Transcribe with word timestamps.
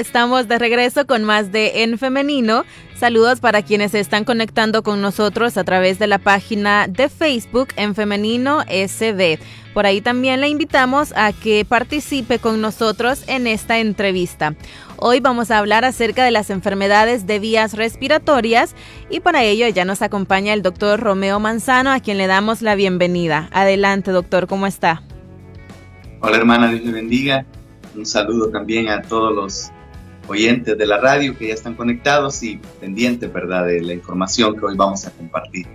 Estamos 0.00 0.48
de 0.48 0.58
regreso 0.58 1.06
con 1.06 1.24
más 1.24 1.52
de 1.52 1.82
En 1.82 1.98
Femenino. 1.98 2.64
Saludos 2.96 3.40
para 3.40 3.60
quienes 3.60 3.90
se 3.90 4.00
están 4.00 4.24
conectando 4.24 4.82
con 4.82 5.02
nosotros 5.02 5.58
a 5.58 5.64
través 5.64 5.98
de 5.98 6.06
la 6.06 6.18
página 6.18 6.88
de 6.88 7.10
Facebook 7.10 7.68
En 7.76 7.94
Femenino 7.94 8.62
SD. 8.62 9.38
Por 9.74 9.84
ahí 9.84 10.00
también 10.00 10.40
le 10.40 10.48
invitamos 10.48 11.12
a 11.16 11.34
que 11.34 11.66
participe 11.66 12.38
con 12.38 12.62
nosotros 12.62 13.24
en 13.26 13.46
esta 13.46 13.78
entrevista. 13.78 14.54
Hoy 14.96 15.20
vamos 15.20 15.50
a 15.50 15.58
hablar 15.58 15.84
acerca 15.84 16.24
de 16.24 16.30
las 16.30 16.48
enfermedades 16.48 17.26
de 17.26 17.38
vías 17.38 17.74
respiratorias 17.74 18.74
y 19.10 19.20
para 19.20 19.44
ello 19.44 19.68
ya 19.68 19.84
nos 19.84 20.00
acompaña 20.00 20.54
el 20.54 20.62
doctor 20.62 20.98
Romeo 20.98 21.40
Manzano 21.40 21.92
a 21.92 22.00
quien 22.00 22.16
le 22.16 22.26
damos 22.26 22.62
la 22.62 22.74
bienvenida. 22.74 23.50
Adelante 23.52 24.12
doctor, 24.12 24.46
¿cómo 24.46 24.66
está? 24.66 25.02
Hola 26.20 26.38
hermana, 26.38 26.70
Dios 26.70 26.86
le 26.86 26.92
bendiga. 26.92 27.44
Un 27.94 28.06
saludo 28.06 28.48
también 28.48 28.88
a 28.88 29.02
todos 29.02 29.34
los 29.34 29.70
oyentes 30.30 30.78
de 30.78 30.86
la 30.86 30.98
radio 30.98 31.36
que 31.36 31.48
ya 31.48 31.54
están 31.54 31.74
conectados 31.74 32.42
y 32.42 32.58
pendientes, 32.80 33.32
¿verdad?, 33.32 33.66
de 33.66 33.80
la 33.82 33.92
información 33.92 34.56
que 34.56 34.64
hoy 34.64 34.76
vamos 34.76 35.06
a 35.06 35.10
compartir. 35.10 35.66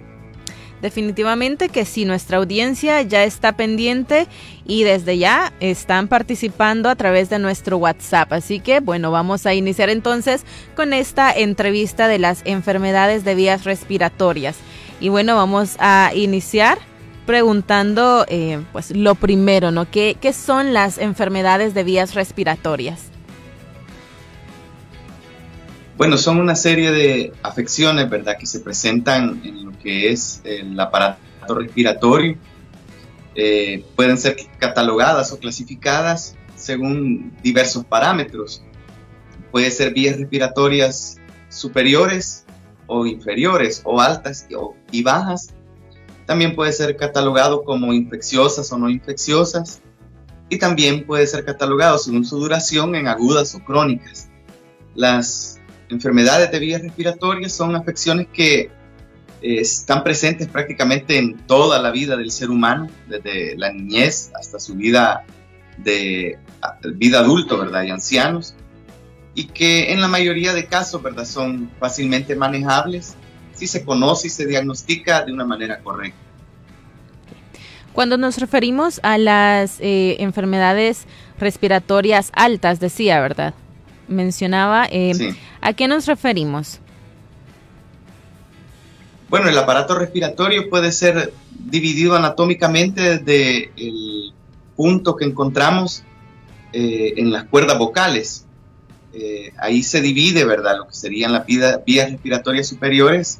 Definitivamente 0.81 1.69
que 1.69 1.85
sí, 1.85 2.05
nuestra 2.05 2.37
audiencia 2.37 3.01
ya 3.01 3.23
está 3.23 3.53
pendiente 3.53 4.27
y 4.65 4.83
desde 4.83 5.17
ya 5.17 5.53
están 5.59 6.07
participando 6.07 6.89
a 6.89 6.95
través 6.95 7.29
de 7.29 7.39
nuestro 7.39 7.77
WhatsApp. 7.77 8.31
Así 8.33 8.59
que 8.59 8.81
bueno, 8.81 9.09
vamos 9.09 9.45
a 9.45 9.53
iniciar 9.53 9.89
entonces 9.89 10.45
con 10.75 10.93
esta 10.93 11.31
entrevista 11.31 12.07
de 12.07 12.19
las 12.19 12.41
enfermedades 12.45 13.23
de 13.23 13.35
vías 13.35 13.63
respiratorias. 13.63 14.57
Y 14.99 15.09
bueno, 15.09 15.35
vamos 15.35 15.75
a 15.79 16.11
iniciar 16.13 16.77
preguntando 17.25 18.25
eh, 18.27 18.61
pues 18.71 18.95
lo 18.95 19.15
primero, 19.15 19.71
¿no? 19.71 19.89
¿Qué, 19.89 20.17
¿Qué 20.21 20.33
son 20.33 20.73
las 20.73 20.99
enfermedades 20.99 21.73
de 21.73 21.83
vías 21.83 22.13
respiratorias? 22.13 23.14
Bueno, 25.97 26.17
son 26.17 26.41
una 26.41 26.55
serie 26.55 26.91
de 26.91 27.31
afecciones, 27.41 28.09
¿verdad?, 28.09 28.37
que 28.37 28.45
se 28.45 28.59
presentan 28.59 29.41
en 29.45 29.65
lo 29.65 29.71
que 29.79 30.11
es 30.11 30.41
el 30.43 30.77
aparato 30.77 31.55
respiratorio. 31.55 32.37
Eh, 33.33 33.85
pueden 33.95 34.17
ser 34.17 34.35
catalogadas 34.59 35.31
o 35.31 35.39
clasificadas 35.39 36.35
según 36.55 37.33
diversos 37.41 37.85
parámetros. 37.85 38.61
Puede 39.51 39.71
ser 39.71 39.93
vías 39.93 40.17
respiratorias 40.19 41.17
superiores 41.49 42.45
o 42.87 43.05
inferiores, 43.05 43.81
o 43.85 44.01
altas 44.01 44.47
y 44.91 45.01
bajas. 45.01 45.53
También 46.25 46.55
puede 46.55 46.73
ser 46.73 46.97
catalogado 46.97 47.63
como 47.63 47.93
infecciosas 47.93 48.69
o 48.71 48.77
no 48.77 48.89
infecciosas. 48.89 49.81
Y 50.49 50.57
también 50.57 51.05
puede 51.05 51.25
ser 51.25 51.45
catalogado 51.45 51.97
según 51.97 52.25
su 52.25 52.37
duración 52.37 52.95
en 52.95 53.07
agudas 53.07 53.55
o 53.55 53.63
crónicas. 53.63 54.29
Las 54.93 55.54
enfermedades 55.89 56.51
de 56.51 56.59
vías 56.59 56.81
respiratorias 56.81 57.53
son 57.53 57.75
afecciones 57.75 58.27
que 58.33 58.61
eh, 58.61 58.69
están 59.41 60.03
presentes 60.03 60.47
prácticamente 60.47 61.17
en 61.17 61.37
toda 61.45 61.81
la 61.81 61.91
vida 61.91 62.15
del 62.17 62.31
ser 62.31 62.49
humano, 62.49 62.89
desde 63.07 63.55
la 63.57 63.71
niñez 63.71 64.31
hasta 64.39 64.59
su 64.59 64.75
vida 64.75 65.23
de 65.77 66.37
vida 66.95 67.19
adulto, 67.19 67.57
¿verdad? 67.57 67.83
Y 67.83 67.89
ancianos, 67.89 68.55
y 69.35 69.45
que 69.45 69.91
en 69.91 70.01
la 70.01 70.07
mayoría 70.07 70.53
de 70.53 70.65
casos, 70.65 71.03
¿verdad? 71.03 71.25
Son 71.25 71.69
fácilmente 71.79 72.35
manejables 72.35 73.15
si 73.53 73.67
se 73.67 73.83
conoce 73.83 74.27
y 74.27 74.29
se 74.29 74.45
diagnostica 74.45 75.23
de 75.23 75.33
una 75.33 75.45
manera 75.45 75.79
correcta. 75.79 76.17
Cuando 77.93 78.17
nos 78.17 78.37
referimos 78.39 78.99
a 79.03 79.17
las 79.17 79.79
eh, 79.79 80.17
enfermedades 80.19 81.05
respiratorias 81.39 82.31
altas, 82.33 82.79
decía, 82.79 83.21
¿verdad? 83.21 83.53
Mencionaba. 84.07 84.87
Eh, 84.89 85.35
¿A 85.61 85.73
qué 85.73 85.87
nos 85.87 86.05
referimos? 86.05 86.79
Bueno, 89.29 89.49
el 89.49 89.57
aparato 89.57 89.97
respiratorio 89.97 90.69
puede 90.69 90.91
ser 90.91 91.33
dividido 91.51 92.15
anatómicamente 92.15 93.19
desde 93.19 93.71
el 93.75 94.33
punto 94.75 95.15
que 95.15 95.25
encontramos 95.25 96.03
eh, 96.73 97.13
en 97.17 97.31
las 97.31 97.45
cuerdas 97.45 97.77
vocales. 97.79 98.45
Eh, 99.13 99.53
ahí 99.57 99.81
se 99.81 100.01
divide, 100.01 100.43
¿verdad? 100.45 100.77
Lo 100.77 100.87
que 100.87 100.93
serían 100.93 101.33
las 101.33 101.45
vías 101.45 102.11
respiratorias 102.11 102.67
superiores 102.67 103.39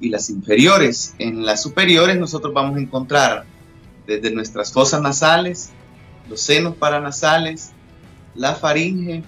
y 0.00 0.08
las 0.08 0.30
inferiores. 0.30 1.14
En 1.18 1.44
las 1.44 1.62
superiores 1.62 2.18
nosotros 2.18 2.54
vamos 2.54 2.76
a 2.76 2.80
encontrar 2.80 3.44
desde 4.06 4.30
nuestras 4.30 4.72
fosas 4.72 5.02
nasales, 5.02 5.70
los 6.28 6.40
senos 6.40 6.76
paranasales, 6.76 7.72
la 8.34 8.54
faringe, 8.54 9.22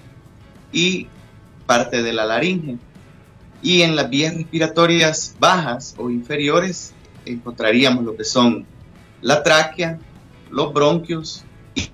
y 0.73 1.09
parte 1.67 2.03
de 2.03 2.13
la 2.13 2.25
laringe. 2.25 2.79
Y 3.63 3.83
en 3.83 3.95
las 3.95 4.11
vías 4.11 4.35
respiratorias 4.35 5.37
bajas 5.39 5.95
o 5.99 6.11
inferiores 6.11 6.93
encontraríamos 7.25 8.05
lo 8.05 8.17
que 8.17 8.25
son 8.25 8.67
la 9.21 9.43
tráquea, 9.43 9.99
los 10.51 10.73
bronquios 10.73 11.45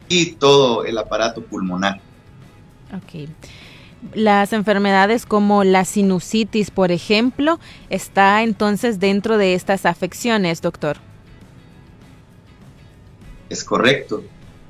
y, 0.08 0.32
todo 0.32 0.84
el 0.84 0.96
aparato 0.96 1.42
pulmonar. 1.44 2.00
Ok. 2.94 3.28
Las 4.14 4.52
enfermedades 4.52 5.26
como 5.26 5.64
la 5.64 5.84
sinusitis, 5.84 6.70
por 6.70 6.90
ejemplo, 6.90 7.60
está 7.90 8.42
entonces 8.42 8.98
dentro 8.98 9.36
de 9.36 9.54
estas 9.54 9.84
afecciones, 9.84 10.62
doctor. 10.62 10.96
Es 13.50 13.64
correcto 13.64 14.22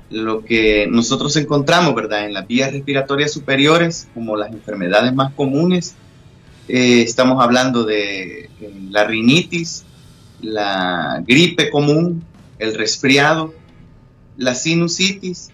lo 0.09 0.43
que 0.43 0.87
nosotros 0.87 1.35
encontramos, 1.37 1.93
¿verdad? 1.93 2.25
En 2.25 2.33
las 2.33 2.47
vías 2.47 2.71
respiratorias 2.71 3.31
superiores, 3.31 4.07
como 4.13 4.35
las 4.35 4.51
enfermedades 4.51 5.13
más 5.13 5.33
comunes, 5.33 5.95
eh, 6.67 7.01
estamos 7.01 7.43
hablando 7.43 7.83
de 7.83 8.45
eh, 8.45 8.49
la 8.89 9.03
rinitis, 9.03 9.85
la 10.41 11.23
gripe 11.25 11.69
común, 11.69 12.23
el 12.57 12.75
resfriado, 12.75 13.53
la 14.37 14.55
sinusitis, 14.55 15.51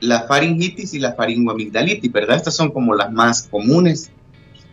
la 0.00 0.22
faringitis 0.26 0.94
y 0.94 0.98
la 0.98 1.14
faringoamigdalitis, 1.14 2.10
¿verdad? 2.12 2.36
Estas 2.36 2.56
son 2.56 2.70
como 2.70 2.94
las 2.94 3.12
más 3.12 3.48
comunes 3.50 4.10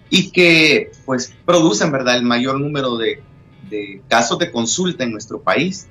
y 0.10 0.32
que 0.32 0.92
pues 1.06 1.34
producen, 1.46 1.92
¿verdad? 1.92 2.18
El 2.18 2.24
mayor 2.24 2.60
número 2.60 2.98
de, 2.98 3.22
de 3.70 4.02
casos 4.08 4.40
de 4.40 4.52
consulta 4.52 5.04
en 5.04 5.12
nuestro 5.12 5.42
país 5.42 5.88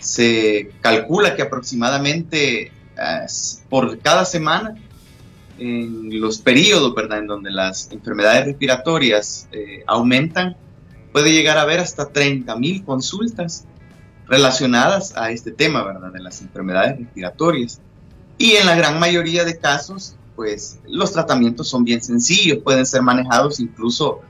se 0.00 0.72
calcula 0.80 1.34
que 1.34 1.42
aproximadamente 1.42 2.72
por 3.68 3.98
cada 3.98 4.24
semana, 4.24 4.74
en 5.58 6.20
los 6.20 6.38
periodos 6.38 6.94
¿verdad? 6.94 7.18
en 7.18 7.26
donde 7.26 7.50
las 7.50 7.90
enfermedades 7.90 8.46
respiratorias 8.46 9.48
eh, 9.52 9.82
aumentan, 9.86 10.56
puede 11.12 11.32
llegar 11.32 11.58
a 11.58 11.62
haber 11.62 11.80
hasta 11.80 12.12
30.000 12.12 12.84
consultas 12.84 13.64
relacionadas 14.26 15.16
a 15.16 15.30
este 15.30 15.52
tema 15.52 15.82
¿verdad? 15.82 16.12
de 16.12 16.20
las 16.20 16.42
enfermedades 16.42 16.98
respiratorias. 16.98 17.80
Y 18.38 18.52
en 18.52 18.66
la 18.66 18.76
gran 18.76 18.98
mayoría 19.00 19.44
de 19.44 19.58
casos, 19.58 20.16
pues 20.34 20.78
los 20.86 21.12
tratamientos 21.12 21.68
son 21.68 21.84
bien 21.84 22.02
sencillos, 22.02 22.58
pueden 22.58 22.84
ser 22.84 23.00
manejados 23.00 23.60
incluso 23.60 24.20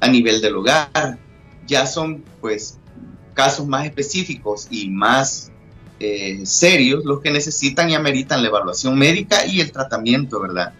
a 0.00 0.08
nivel 0.08 0.40
del 0.40 0.56
hogar. 0.56 1.18
Ya 1.66 1.86
son 1.86 2.24
pues 2.40 2.78
casos 3.34 3.66
más 3.66 3.84
específicos 3.86 4.68
y 4.70 4.88
más 4.90 5.50
eh, 6.00 6.40
serios 6.44 7.04
los 7.04 7.20
que 7.20 7.30
necesitan 7.30 7.88
y 7.90 7.94
ameritan 7.94 8.42
la 8.42 8.48
evaluación 8.48 8.98
médica 8.98 9.46
y 9.46 9.60
el 9.60 9.70
tratamiento, 9.70 10.40
¿verdad? 10.40 10.72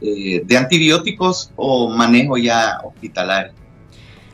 Eh, 0.00 0.42
de 0.44 0.56
antibióticos 0.56 1.52
o 1.56 1.88
manejo 1.88 2.36
ya 2.36 2.80
hospitalario. 2.82 3.52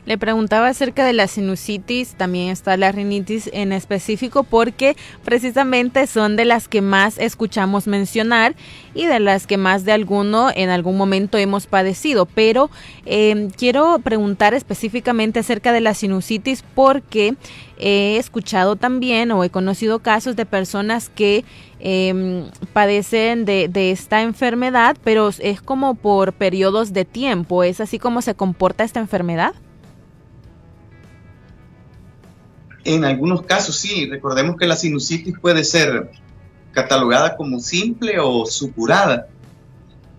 Le 0.09 0.17
preguntaba 0.17 0.69
acerca 0.69 1.05
de 1.05 1.13
la 1.13 1.27
sinusitis, 1.27 2.15
también 2.15 2.49
está 2.49 2.75
la 2.77 2.91
rinitis 2.91 3.47
en 3.53 3.71
específico 3.71 4.41
porque 4.41 4.97
precisamente 5.23 6.07
son 6.07 6.35
de 6.35 6.45
las 6.45 6.67
que 6.67 6.81
más 6.81 7.19
escuchamos 7.19 7.85
mencionar 7.85 8.55
y 8.95 9.05
de 9.05 9.19
las 9.19 9.45
que 9.45 9.57
más 9.57 9.85
de 9.85 9.91
alguno 9.91 10.49
en 10.55 10.71
algún 10.71 10.97
momento 10.97 11.37
hemos 11.37 11.67
padecido. 11.67 12.25
Pero 12.25 12.71
em, 13.05 13.51
quiero 13.51 13.99
preguntar 13.99 14.55
específicamente 14.55 15.41
acerca 15.41 15.71
de 15.71 15.81
la 15.81 15.93
sinusitis 15.93 16.63
porque 16.73 17.35
he 17.77 18.17
escuchado 18.17 18.77
también 18.77 19.31
o 19.31 19.43
he 19.43 19.51
conocido 19.51 19.99
casos 19.99 20.35
de 20.35 20.47
personas 20.47 21.09
que 21.09 21.45
em, 21.79 22.45
padecen 22.73 23.45
de, 23.45 23.67
de, 23.67 23.91
esta 23.91 24.23
enfermedad, 24.23 24.97
pero 25.03 25.29
es 25.37 25.61
como 25.61 25.93
por 25.93 26.33
periodos 26.33 26.93
de 26.93 27.05
tiempo. 27.05 27.63
¿Es 27.63 27.79
así 27.79 27.99
como 27.99 28.23
se 28.23 28.33
comporta 28.33 28.83
esta 28.83 28.99
enfermedad? 28.99 29.53
En 32.83 33.03
algunos 33.03 33.41
casos 33.43 33.75
sí, 33.75 34.07
recordemos 34.09 34.55
que 34.57 34.67
la 34.67 34.75
sinusitis 34.75 35.37
puede 35.39 35.63
ser 35.63 36.09
catalogada 36.71 37.35
como 37.35 37.59
simple 37.59 38.19
o 38.19 38.45
supurada. 38.45 39.27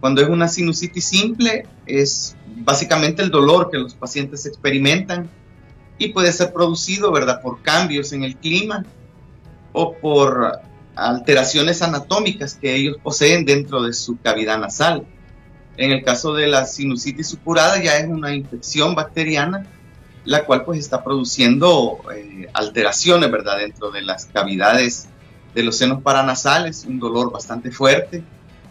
Cuando 0.01 0.23
es 0.23 0.29
una 0.29 0.49
sinusitis 0.49 1.05
simple 1.05 1.67
es 1.87 2.37
básicamente 2.57 3.23
el 3.23 3.31
dolor 3.31 3.71
que 3.71 3.79
los 3.79 3.95
pacientes 3.95 4.47
experimentan 4.47 5.29
y 5.99 6.09
puede 6.09 6.33
ser 6.33 6.53
producido, 6.53 7.13
¿verdad?, 7.13 7.43
por 7.43 7.63
cambios 7.63 8.13
en 8.13 8.25
el 8.25 8.37
clima 8.37 8.85
o 9.73 9.95
por 9.95 10.61
alteraciones 10.97 11.83
anatómicas 11.83 12.55
que 12.55 12.75
ellos 12.75 12.97
poseen 13.03 13.45
dentro 13.45 13.83
de 13.83 13.93
su 13.93 14.19
cavidad 14.19 14.59
nasal. 14.59 15.07
En 15.77 15.93
el 15.93 16.03
caso 16.03 16.35
de 16.35 16.47
la 16.47 16.67
sinusitis 16.67 17.29
supurada 17.29 17.83
ya 17.83 17.97
es 17.97 18.09
una 18.09 18.35
infección 18.35 18.95
bacteriana 18.95 19.67
la 20.31 20.45
cual 20.45 20.65
pues 20.65 20.79
está 20.79 21.03
produciendo 21.03 21.99
eh, 22.15 22.49
alteraciones, 22.55 23.29
¿verdad? 23.33 23.59
Dentro 23.59 23.91
de 23.91 24.01
las 24.01 24.27
cavidades 24.27 25.09
de 25.57 25.65
los 25.65 25.77
senos 25.77 26.03
paranasales, 26.03 26.85
un 26.85 27.01
dolor 27.01 27.33
bastante 27.33 27.73
fuerte. 27.73 28.23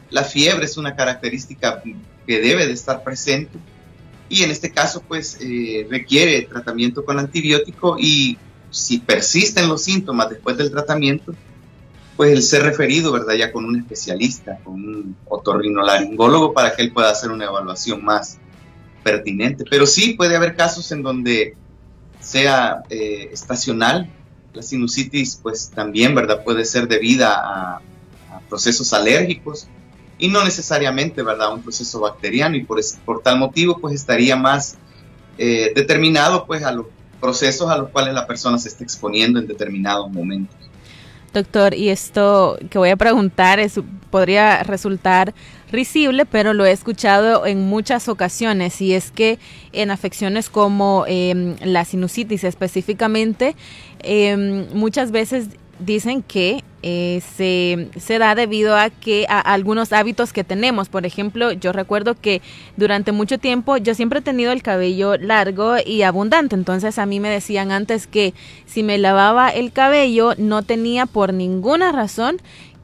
La 0.09 0.23
fiebre 0.23 0.63
es 0.63 0.77
una 0.77 0.95
característica 0.95 1.83
que 2.25 2.39
debe 2.39 2.65
de 2.65 2.71
estar 2.71 3.03
presente 3.03 3.59
y 4.29 4.43
en 4.43 4.51
este 4.51 4.71
caso 4.71 5.03
pues 5.05 5.37
eh, 5.41 5.85
requiere 5.89 6.43
tratamiento 6.43 7.03
con 7.03 7.19
antibiótico 7.19 7.97
y 7.99 8.37
si 8.71 8.99
persisten 8.99 9.67
los 9.67 9.83
síntomas 9.83 10.29
después 10.29 10.55
del 10.55 10.71
tratamiento, 10.71 11.35
pues 12.15 12.31
el 12.31 12.41
ser 12.41 12.63
referido, 12.63 13.11
¿verdad? 13.11 13.33
Ya 13.33 13.51
con 13.51 13.65
un 13.65 13.75
especialista, 13.75 14.59
con 14.63 14.75
un 14.75 15.17
otorrinolaringólogo 15.27 16.53
para 16.53 16.73
que 16.73 16.83
él 16.83 16.93
pueda 16.93 17.09
hacer 17.09 17.31
una 17.31 17.47
evaluación 17.47 18.01
más 18.01 18.37
pertinente. 19.03 19.63
Pero 19.69 19.85
sí 19.85 20.13
puede 20.13 20.35
haber 20.35 20.55
casos 20.55 20.91
en 20.91 21.03
donde 21.03 21.55
sea 22.19 22.83
eh, 22.89 23.29
estacional. 23.31 24.09
La 24.53 24.61
sinusitis, 24.61 25.39
pues 25.41 25.69
también, 25.69 26.15
¿verdad? 26.15 26.43
Puede 26.43 26.65
ser 26.65 26.87
debida 26.87 27.33
a, 27.33 27.81
procesos 28.47 28.93
alérgicos 28.93 29.67
y 30.17 30.27
no 30.27 30.43
necesariamente, 30.43 31.21
¿verdad? 31.21 31.53
Un 31.53 31.61
proceso 31.61 31.99
bacteriano 31.99 32.55
y 32.55 32.63
por, 32.63 32.79
por 33.05 33.21
tal 33.21 33.37
motivo, 33.37 33.77
pues 33.79 33.93
estaría 33.93 34.35
más 34.35 34.75
eh, 35.37 35.71
determinado, 35.75 36.47
pues, 36.47 36.63
a 36.63 36.71
los 36.71 36.87
procesos 37.21 37.69
a 37.69 37.77
los 37.77 37.89
cuales 37.89 38.13
la 38.13 38.25
persona 38.25 38.57
se 38.57 38.69
está 38.69 38.83
exponiendo 38.83 39.39
en 39.39 39.47
determinados 39.47 40.09
momentos. 40.11 40.55
Doctor, 41.33 41.75
y 41.75 41.89
esto 41.89 42.57
que 42.69 42.77
voy 42.79 42.89
a 42.89 42.97
preguntar 42.97 43.59
es, 43.59 43.79
podría 44.09 44.63
resultar 44.63 45.33
risible, 45.71 46.25
pero 46.25 46.53
lo 46.53 46.65
he 46.65 46.71
escuchado 46.71 47.45
en 47.45 47.67
muchas 47.67 48.07
ocasiones 48.07 48.81
y 48.81 48.93
es 48.93 49.11
que 49.11 49.39
en 49.71 49.91
afecciones 49.91 50.49
como 50.49 51.05
em, 51.07 51.55
la 51.63 51.85
sinusitis 51.85 52.43
específicamente, 52.43 53.55
em, 54.01 54.67
muchas 54.73 55.11
veces 55.11 55.47
dicen 55.79 56.21
que 56.21 56.63
eh, 56.81 57.21
se, 57.35 58.19
da 58.19 58.35
debido 58.35 58.77
a 58.77 58.89
que 58.89 59.25
a, 59.27 59.39
algunos 59.39 59.91
hábitos 59.91 60.31
que 60.31 60.43
tenemos. 60.43 60.87
Por 60.89 61.05
ejemplo, 61.05 61.51
yo 61.51 61.73
recuerdo 61.73 62.15
que 62.15 62.41
durante 62.77 63.11
mucho 63.11 63.37
tiempo 63.37 63.77
yo 63.77 63.95
siempre 63.95 64.19
he 64.19 64.21
tenido 64.21 64.51
el 64.51 64.61
cabello 64.61 65.17
largo 65.17 65.75
y 65.85 66.03
abundante. 66.03 66.55
Entonces 66.55 66.97
a 66.97 67.05
mí 67.05 67.19
me 67.19 67.29
decían 67.29 67.71
antes 67.71 68.07
que 68.07 68.33
si 68.65 68.83
me 68.83 68.97
lavaba 68.97 69.49
el 69.49 69.71
cabello 69.71 70.33
no 70.37 70.63
tenía 70.63 71.05
por 71.05 71.33
ninguna 71.33 71.91
razón 71.91 72.37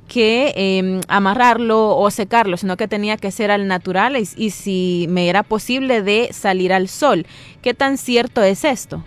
que 0.08 0.54
em, 0.56 1.02
amarrarlo 1.08 1.98
o 1.98 2.12
secarlo, 2.12 2.58
sino 2.58 2.78
que 2.78 2.88
tenía 2.88 3.18
que 3.18 3.32
ser 3.32 3.52
al 3.52 3.68
natural 3.68 4.18
y, 4.18 4.28
y 4.36 4.50
si 4.52 5.08
me 5.10 5.30
era 5.30 5.44
posible 5.44 6.02
de 6.02 6.30
salir 6.32 6.74
al 6.74 6.88
sol. 6.88 7.26
¿Qué 7.62 7.74
tan 7.74 7.98
cierto 7.98 8.44
es 8.44 8.64
esto? 8.64 9.04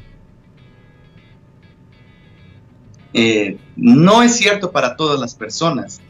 Eh, 3.14 3.58
no 3.76 4.22
es 4.22 4.36
cierto 4.36 4.70
para 4.70 4.96
todas 4.96 5.18
las 5.18 5.34
personas. 5.34 6.00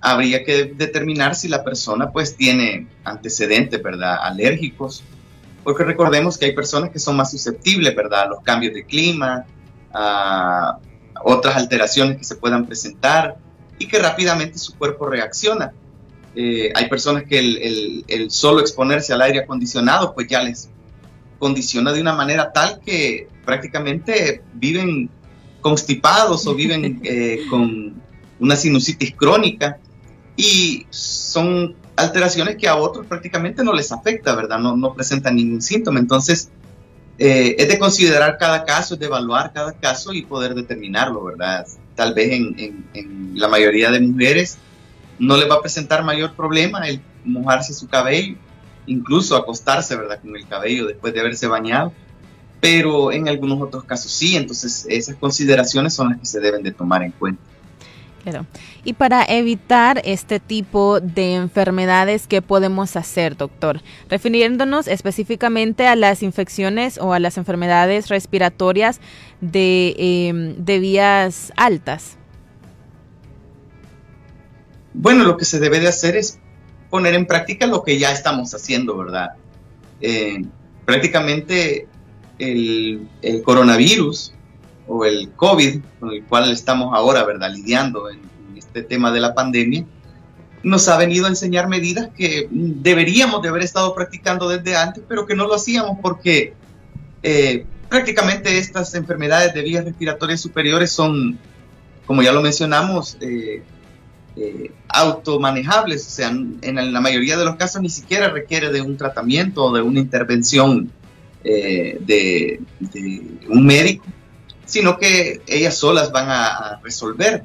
Habría 0.00 0.44
que 0.44 0.64
determinar 0.64 1.34
si 1.34 1.48
la 1.48 1.64
persona 1.64 2.10
pues 2.10 2.36
tiene 2.36 2.86
antecedentes, 3.04 3.82
¿verdad? 3.82 4.18
Alérgicos, 4.22 5.02
porque 5.62 5.84
recordemos 5.84 6.36
que 6.38 6.46
hay 6.46 6.52
personas 6.52 6.90
que 6.90 6.98
son 6.98 7.16
más 7.16 7.30
susceptibles, 7.30 7.94
¿verdad? 7.96 8.22
A 8.22 8.26
los 8.26 8.42
cambios 8.42 8.74
de 8.74 8.84
clima, 8.84 9.46
a 9.92 10.78
otras 11.24 11.56
alteraciones 11.56 12.18
que 12.18 12.24
se 12.24 12.36
puedan 12.36 12.66
presentar 12.66 13.36
y 13.78 13.88
que 13.88 13.98
rápidamente 13.98 14.58
su 14.58 14.76
cuerpo 14.76 15.06
reacciona. 15.06 15.72
Eh, 16.36 16.72
hay 16.74 16.88
personas 16.88 17.24
que 17.24 17.38
el, 17.38 18.04
el, 18.08 18.30
solo 18.30 18.60
exponerse 18.60 19.12
al 19.12 19.22
aire 19.22 19.40
acondicionado 19.40 20.14
pues 20.14 20.26
ya 20.26 20.42
les 20.42 20.68
condiciona 21.38 21.92
de 21.92 22.00
una 22.00 22.12
manera 22.12 22.52
tal 22.52 22.80
que 22.80 23.28
prácticamente 23.44 24.42
viven 24.54 25.10
constipados 25.60 26.46
o 26.46 26.54
viven 26.54 27.00
eh, 27.04 27.40
con 27.48 27.94
una 28.40 28.56
sinusitis 28.56 29.14
crónica 29.14 29.78
y 30.36 30.86
son 30.90 31.76
alteraciones 31.96 32.56
que 32.56 32.66
a 32.66 32.76
otros 32.76 33.06
prácticamente 33.06 33.62
no 33.62 33.72
les 33.72 33.92
afecta, 33.92 34.34
¿verdad? 34.34 34.58
No, 34.58 34.76
no 34.76 34.94
presentan 34.94 35.36
ningún 35.36 35.62
síntoma. 35.62 36.00
Entonces, 36.00 36.50
eh, 37.18 37.56
es 37.58 37.68
de 37.68 37.78
considerar 37.78 38.38
cada 38.38 38.64
caso, 38.64 38.94
es 38.94 39.00
de 39.00 39.06
evaluar 39.06 39.52
cada 39.52 39.72
caso 39.72 40.12
y 40.12 40.22
poder 40.22 40.54
determinarlo, 40.54 41.24
¿verdad? 41.24 41.66
Tal 41.94 42.14
vez 42.14 42.32
en, 42.32 42.86
en 42.92 43.32
la 43.34 43.48
mayoría 43.48 43.90
de 43.90 44.00
mujeres 44.00 44.58
no 45.18 45.36
les 45.36 45.48
va 45.48 45.56
a 45.56 45.60
presentar 45.60 46.04
mayor 46.04 46.34
problema 46.34 46.88
el 46.88 47.00
mojarse 47.24 47.72
su 47.72 47.88
cabello, 47.88 48.36
incluso 48.86 49.36
acostarse, 49.36 49.96
¿verdad? 49.96 50.20
Con 50.20 50.36
el 50.36 50.46
cabello 50.46 50.86
después 50.86 51.14
de 51.14 51.20
haberse 51.20 51.46
bañado 51.46 51.92
pero 52.64 53.12
en 53.12 53.28
algunos 53.28 53.60
otros 53.60 53.84
casos 53.84 54.10
sí, 54.10 54.36
entonces 54.36 54.86
esas 54.88 55.16
consideraciones 55.16 55.92
son 55.92 56.08
las 56.08 56.18
que 56.18 56.24
se 56.24 56.40
deben 56.40 56.62
de 56.62 56.72
tomar 56.72 57.02
en 57.02 57.10
cuenta. 57.10 57.42
Claro. 58.24 58.46
Y 58.84 58.94
para 58.94 59.22
evitar 59.24 60.00
este 60.04 60.40
tipo 60.40 60.98
de 60.98 61.34
enfermedades, 61.34 62.26
¿qué 62.26 62.40
podemos 62.40 62.96
hacer, 62.96 63.36
doctor? 63.36 63.82
Refiriéndonos 64.08 64.88
específicamente 64.88 65.86
a 65.86 65.94
las 65.94 66.22
infecciones 66.22 66.96
o 66.96 67.12
a 67.12 67.18
las 67.18 67.36
enfermedades 67.36 68.08
respiratorias 68.08 69.00
de, 69.42 69.94
em, 69.98 70.64
vías 70.64 71.52
altas. 71.56 72.16
Bueno, 74.94 75.24
lo 75.24 75.36
que 75.36 75.44
se 75.44 75.60
debe 75.60 75.80
de 75.80 75.88
hacer 75.88 76.16
es 76.16 76.38
poner 76.88 77.12
en 77.12 77.26
práctica 77.26 77.66
lo 77.66 77.82
que 77.82 77.98
ya 77.98 78.10
estamos 78.10 78.54
haciendo, 78.54 78.96
¿verdad? 78.96 79.32
Eh, 80.00 80.44
prácticamente 80.86 81.88
el, 82.38 83.06
coronavirus 83.44 84.32
o 84.86 85.04
el 85.04 85.30
COVID, 85.32 85.80
con 86.00 86.10
el 86.10 86.24
cual 86.24 86.50
estamos 86.50 86.94
ahora, 86.94 87.24
¿verdad?, 87.24 87.52
lidiando 87.52 88.10
en, 88.10 88.20
este 88.56 88.82
tema 88.82 89.12
de 89.12 89.20
la 89.20 89.34
pandemia, 89.34 89.84
nos 90.62 90.88
ha 90.88 90.96
venido 90.96 91.26
a 91.26 91.28
enseñar 91.28 91.68
medidas 91.68 92.08
que 92.16 92.48
deberíamos 92.50 93.42
de 93.42 93.48
haber 93.48 93.62
estado 93.62 93.94
practicando 93.94 94.48
desde 94.48 94.76
antes, 94.76 95.02
pero 95.08 95.26
que 95.26 95.34
no 95.34 95.46
lo 95.46 95.54
hacíamos 95.54 95.98
porque 96.00 96.54
eh, 97.22 97.66
prácticamente 97.88 98.58
estas 98.58 98.94
enfermedades 98.94 99.54
de 99.54 99.62
vías 99.62 99.84
respiratorias 99.84 100.40
superiores 100.40 100.90
son, 100.90 101.38
como 102.06 102.22
ya 102.22 102.32
lo 102.32 102.42
mencionamos, 102.42 103.16
eh, 103.20 103.62
eh, 104.36 104.72
automanejables, 104.88 106.06
o 106.06 106.10
sea, 106.10 106.28
en 106.28 106.92
la 106.92 107.00
mayoría 107.00 107.36
de 107.36 107.44
los 107.44 107.56
casos 107.56 107.82
ni 107.82 107.90
siquiera 107.90 108.28
requiere 108.30 108.70
de 108.72 108.80
un 108.80 108.96
tratamiento 108.96 109.66
o 109.66 109.74
de 109.74 109.82
una 109.82 110.00
intervención 110.00 110.90
eh, 111.44 111.98
de, 112.00 112.60
un 113.48 113.66
médico, 113.66 114.06
sino 114.64 114.98
que 114.98 115.42
ellas 115.46 115.76
solas 115.76 116.12
van 116.12 116.30
a, 116.30 116.80
resolver. 116.82 117.44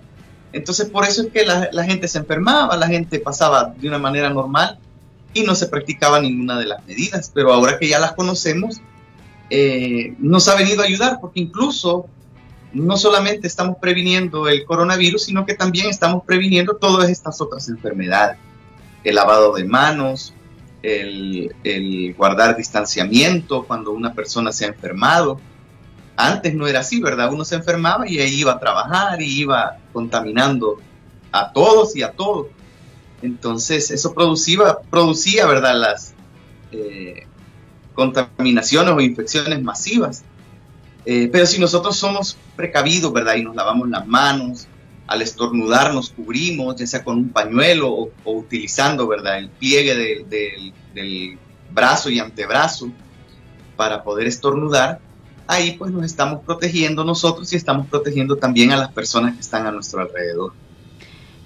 Entonces, 0.51 0.89
por 0.89 1.05
eso 1.05 1.21
es 1.21 1.31
que 1.31 1.45
la, 1.45 1.83
gente 1.83 2.07
se 2.07 2.17
enfermaba, 2.17 2.75
la 2.75 2.88
gente 2.88 3.19
pasaba 3.19 3.73
de 3.77 3.88
una 3.88 3.99
manera 3.99 4.29
normal 4.29 4.79
y 5.33 5.43
no 5.43 5.53
se 5.53 5.67
practicaba 5.67 6.19
ninguna 6.19 6.57
de 6.57 6.65
las 6.65 6.85
medidas. 6.88 7.31
Pero 7.33 7.53
ahora 7.53 7.77
que 7.77 7.88
ya 7.88 7.99
las 7.99 8.13
conocemos, 8.13 8.81
eh, 9.49 10.15
nos 10.19 10.47
ha 10.47 10.55
venido 10.55 10.81
a 10.81 10.85
ayudar 10.85 11.19
porque 11.21 11.39
incluso 11.39 12.07
no 12.73 12.97
solamente 12.97 13.47
estamos 13.47 13.77
previniendo 13.77 14.47
el 14.47 14.65
coronavirus, 14.65 15.23
sino 15.23 15.45
que 15.45 15.55
también 15.55 15.88
estamos 15.88 16.23
previniendo 16.23 16.75
todas 16.75 17.09
estas 17.09 17.41
otras 17.41 17.67
enfermedades. 17.69 18.38
El 19.03 19.15
lavado 19.15 19.53
de 19.53 19.63
manos, 19.63 20.33
el, 20.83 22.13
guardar 22.17 22.55
distanciamiento 22.55 23.63
cuando 23.65 23.91
una 23.91 24.13
persona 24.13 24.51
se 24.51 24.65
ha 24.65 24.69
enfermado. 24.69 25.39
Antes 26.21 26.53
no 26.53 26.67
era 26.67 26.81
así, 26.81 26.99
¿verdad? 26.99 27.31
Uno 27.31 27.45
se 27.45 27.55
enfermaba 27.55 28.05
y 28.05 28.19
ahí 28.19 28.41
iba 28.41 28.51
a 28.51 28.59
trabajar 28.59 29.21
y 29.21 29.39
iba 29.39 29.77
contaminando 29.93 30.77
a 31.31 31.53
todos 31.53 31.95
y 31.95 32.03
a 32.03 32.11
todos. 32.11 32.47
Entonces 33.21 33.89
eso 33.89 34.13
producía, 34.13 34.79
producía 34.89 35.47
¿verdad? 35.47 35.75
Las 35.79 36.13
eh, 36.73 37.25
contaminaciones 37.93 38.93
o 38.93 38.99
infecciones 38.99 39.61
masivas. 39.63 40.23
Eh, 41.05 41.29
pero 41.31 41.45
si 41.45 41.57
nosotros 41.57 41.95
somos 41.95 42.38
precavidos, 42.57 43.13
¿verdad? 43.13 43.35
Y 43.35 43.43
nos 43.43 43.55
lavamos 43.55 43.88
las 43.88 44.05
manos, 44.05 44.67
al 45.07 45.21
estornudar 45.21 45.93
nos 45.93 46.09
cubrimos, 46.09 46.75
ya 46.75 46.85
sea 46.85 47.01
con 47.01 47.15
un 47.15 47.29
pañuelo 47.29 47.93
o, 47.93 48.11
utilizando, 48.25 49.07
¿verdad? 49.07 49.38
El 49.38 49.49
pliegue 49.51 49.95
del 50.93 51.39
brazo 51.71 52.09
y 52.09 52.19
antebrazo 52.19 52.91
para 53.77 54.03
poder 54.03 54.27
estornudar, 54.27 54.99
ahí 55.50 55.72
pues 55.72 55.91
nos 55.91 56.06
estamos 56.06 56.44
protegiendo 56.46 57.03
nosotros 57.03 57.51
y 57.51 57.56
estamos 57.56 57.88
protegiendo 57.88 58.36
también 58.36 58.72
a 58.72 58.77
las 58.77 58.91
personas 58.91 59.34
que 59.34 59.41
están 59.41 59.65
a 59.65 59.72
nuestro 59.72 60.00
alrededor. 60.01 60.53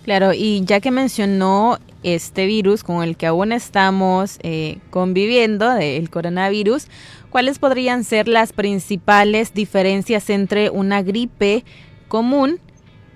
Claro, 0.03 0.33
y 0.33 0.61
ya 0.65 0.81
que 0.81 0.91
mencionó 0.91 1.79
este 2.03 2.45
virus 2.45 2.83
con 2.83 3.01
el 3.01 3.15
que 3.15 3.27
aún 3.27 3.53
estamos 3.53 4.39
eh, 4.43 4.79
conviviendo, 4.89 5.71
el 5.77 6.09
coronavirus, 6.09 6.87
¿cuáles 7.29 7.59
podrían 7.59 8.03
ser 8.03 8.27
las 8.27 8.51
principales 8.51 9.53
diferencias 9.53 10.29
entre 10.29 10.69
una 10.69 11.01
gripe 11.01 11.63
común 12.09 12.59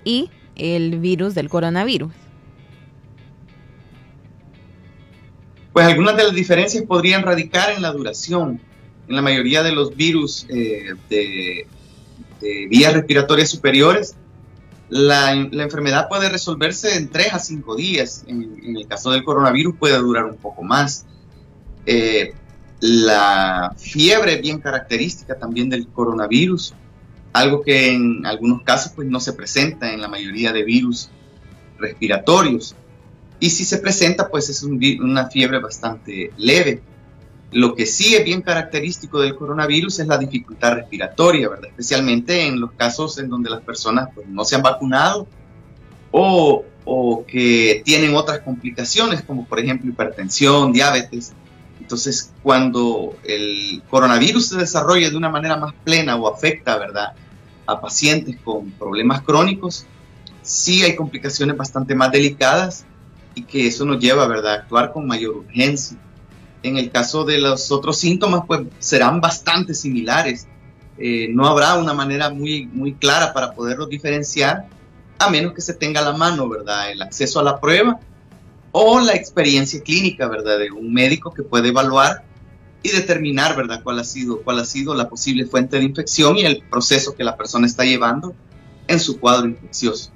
y 0.04 0.30
el 0.56 0.98
virus 0.98 1.34
del 1.34 1.50
coronavirus? 1.50 2.14
Pues 5.74 5.86
algunas 5.86 6.16
de 6.16 6.24
las 6.24 6.34
diferencias 6.34 6.82
podrían 6.84 7.22
radicar 7.22 7.72
en 7.72 7.82
la 7.82 7.92
duración. 7.92 8.62
En 9.08 9.16
la 9.16 9.22
mayoría 9.22 9.62
de 9.62 9.72
los 9.72 9.96
virus 9.96 10.46
eh, 10.48 10.94
de, 11.08 11.66
vías 12.68 12.92
respiratorias 12.92 13.48
superiores, 13.50 14.14
la, 14.88 15.32
enfermedad 15.32 16.08
puede 16.08 16.28
resolverse 16.28 16.96
en 16.96 17.08
3 17.08 17.34
a 17.34 17.38
5 17.38 17.76
días. 17.76 18.24
En, 18.26 18.76
el 18.76 18.86
caso 18.86 19.10
del 19.10 19.24
coronavirus 19.24 19.76
puede 19.76 19.98
durar 19.98 20.24
un 20.26 20.36
poco 20.36 20.62
más. 20.62 21.06
Eh, 21.86 22.34
la 22.80 23.74
fiebre 23.76 24.36
bien 24.36 24.60
característica 24.60 25.36
también 25.36 25.68
del 25.68 25.88
coronavirus, 25.88 26.74
algo 27.32 27.62
que 27.62 27.92
en 27.92 28.24
algunos 28.24 28.62
casos 28.62 28.92
pues 28.94 29.08
no 29.08 29.20
se 29.20 29.32
presenta 29.32 29.92
en 29.92 30.00
la 30.00 30.08
mayoría 30.08 30.52
de 30.52 30.64
virus 30.64 31.10
respiratorios. 31.78 32.76
Y 33.40 33.50
si 33.50 33.64
se 33.64 33.78
presenta, 33.78 34.28
pues 34.28 34.48
es 34.48 34.62
una 34.62 35.28
fiebre 35.28 35.60
bastante 35.60 36.32
leve. 36.36 36.82
Lo 37.50 37.74
que 37.74 37.86
sí 37.86 38.14
es 38.14 38.24
bien 38.24 38.42
característico 38.42 39.20
del 39.20 39.34
coronavirus 39.34 40.00
es 40.00 40.06
la 40.06 40.18
dificultad 40.18 40.74
respiratoria, 40.74 41.48
¿verdad? 41.48 41.70
Especialmente 41.70 42.46
en 42.46 42.60
los 42.60 42.72
casos 42.72 43.18
en 43.18 43.30
donde 43.30 43.48
las 43.48 43.62
personas 43.62 44.10
pues, 44.14 44.26
no 44.28 44.44
se 44.44 44.56
han 44.56 44.62
vacunado 44.62 45.26
o, 46.10 46.64
o 46.84 47.24
que 47.26 47.82
tienen 47.84 48.14
otras 48.14 48.40
complicaciones, 48.40 49.22
como 49.22 49.46
por 49.46 49.60
ejemplo 49.60 49.90
hipertensión, 49.90 50.72
diabetes. 50.72 51.32
Entonces, 51.80 52.32
cuando 52.42 53.16
el 53.24 53.82
coronavirus 53.88 54.48
se 54.48 54.58
desarrolla 54.58 55.08
de 55.08 55.16
una 55.16 55.30
manera 55.30 55.56
más 55.56 55.72
plena 55.84 56.16
o 56.16 56.32
afecta, 56.32 56.76
¿verdad?, 56.76 57.12
a 57.66 57.80
pacientes 57.80 58.36
con 58.42 58.70
problemas 58.72 59.22
crónicos, 59.22 59.86
sí 60.42 60.82
hay 60.82 60.96
complicaciones 60.96 61.56
bastante 61.56 61.94
más 61.94 62.10
delicadas 62.10 62.84
y 63.34 63.42
que 63.42 63.66
eso 63.66 63.84
nos 63.84 64.00
lleva, 64.00 64.26
¿verdad?, 64.26 64.52
a 64.52 64.56
actuar 64.60 64.92
con 64.92 65.06
mayor 65.06 65.36
urgencia. 65.36 65.98
En 66.62 66.76
el 66.76 66.90
caso 66.90 67.24
de 67.24 67.38
los 67.38 67.70
otros 67.70 67.98
síntomas, 67.98 68.42
pues 68.46 68.62
serán 68.78 69.20
bastante 69.20 69.74
similares. 69.74 70.46
Eh, 70.98 71.28
no 71.30 71.46
habrá 71.46 71.76
una 71.76 71.94
manera 71.94 72.30
muy, 72.30 72.66
muy 72.66 72.94
clara 72.94 73.32
para 73.32 73.52
poderlos 73.52 73.88
diferenciar, 73.88 74.66
a 75.18 75.30
menos 75.30 75.52
que 75.52 75.60
se 75.60 75.74
tenga 75.74 76.00
a 76.00 76.04
la 76.04 76.12
mano, 76.16 76.48
¿verdad?, 76.48 76.90
el 76.90 77.00
acceso 77.02 77.38
a 77.38 77.44
la 77.44 77.60
prueba 77.60 78.00
o 78.72 79.00
la 79.00 79.14
experiencia 79.14 79.80
clínica, 79.82 80.28
¿verdad?, 80.28 80.58
de 80.58 80.70
un 80.70 80.92
médico 80.92 81.32
que 81.32 81.42
puede 81.42 81.68
evaluar 81.68 82.24
y 82.82 82.90
determinar, 82.90 83.56
¿verdad?, 83.56 83.80
cuál 83.82 84.00
ha 84.00 84.04
sido, 84.04 84.42
cuál 84.42 84.58
ha 84.58 84.64
sido 84.64 84.94
la 84.94 85.08
posible 85.08 85.46
fuente 85.46 85.78
de 85.78 85.84
infección 85.84 86.36
y 86.36 86.42
el 86.42 86.62
proceso 86.68 87.14
que 87.14 87.24
la 87.24 87.36
persona 87.36 87.66
está 87.66 87.84
llevando 87.84 88.34
en 88.88 88.98
su 88.98 89.20
cuadro 89.20 89.46
infeccioso. 89.46 90.10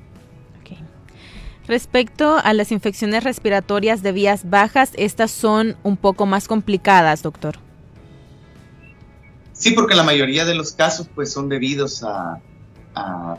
Respecto 1.73 2.37
a 2.37 2.53
las 2.53 2.71
infecciones 2.71 3.25
respiratorias 3.25 4.03
de 4.03 4.13
vías 4.13 4.51
bajas, 4.51 4.91
estas 4.95 5.31
son 5.31 5.75
un 5.83 5.97
poco 5.97 6.27
más 6.27 6.47
complicadas, 6.47 7.23
doctor. 7.23 7.57
Sí, 9.55 9.71
porque 9.71 9.95
la 9.95 10.03
mayoría 10.03 10.45
de 10.45 10.55
los 10.55 10.73
casos 10.73 11.09
pues 11.15 11.33
son 11.33 11.49
debidos 11.49 12.05
a, 12.05 12.43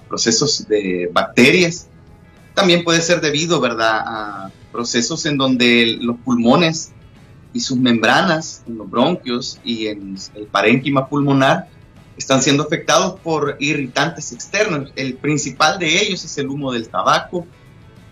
procesos 0.10 0.68
de 0.68 1.12
bacterias. 1.14 1.90
También 2.56 2.84
puede 2.84 3.02
ser 3.02 3.22
debido, 3.22 3.62
¿verdad?, 3.62 4.02
a 4.04 4.52
procesos 4.72 5.28
en 5.28 5.38
donde 5.38 6.00
los 6.02 6.18
pulmones 6.18 6.92
y 7.54 7.60
sus 7.60 7.78
membranas, 7.78 8.64
en 8.68 8.80
los 8.80 8.90
bronquios 8.90 9.60
y 9.64 9.86
en 9.86 10.18
el 10.34 10.48
parénquima 10.48 11.08
pulmonar, 11.08 11.68
están 12.18 12.42
siendo 12.42 12.64
afectados 12.64 13.20
por 13.20 13.58
irritantes 13.60 14.32
externos. 14.32 14.92
El 14.96 15.18
principal 15.18 15.78
de 15.78 16.02
ellos 16.02 16.26
es 16.26 16.36
el 16.40 16.48
humo 16.48 16.72
del 16.72 16.90
tabaco, 16.90 17.46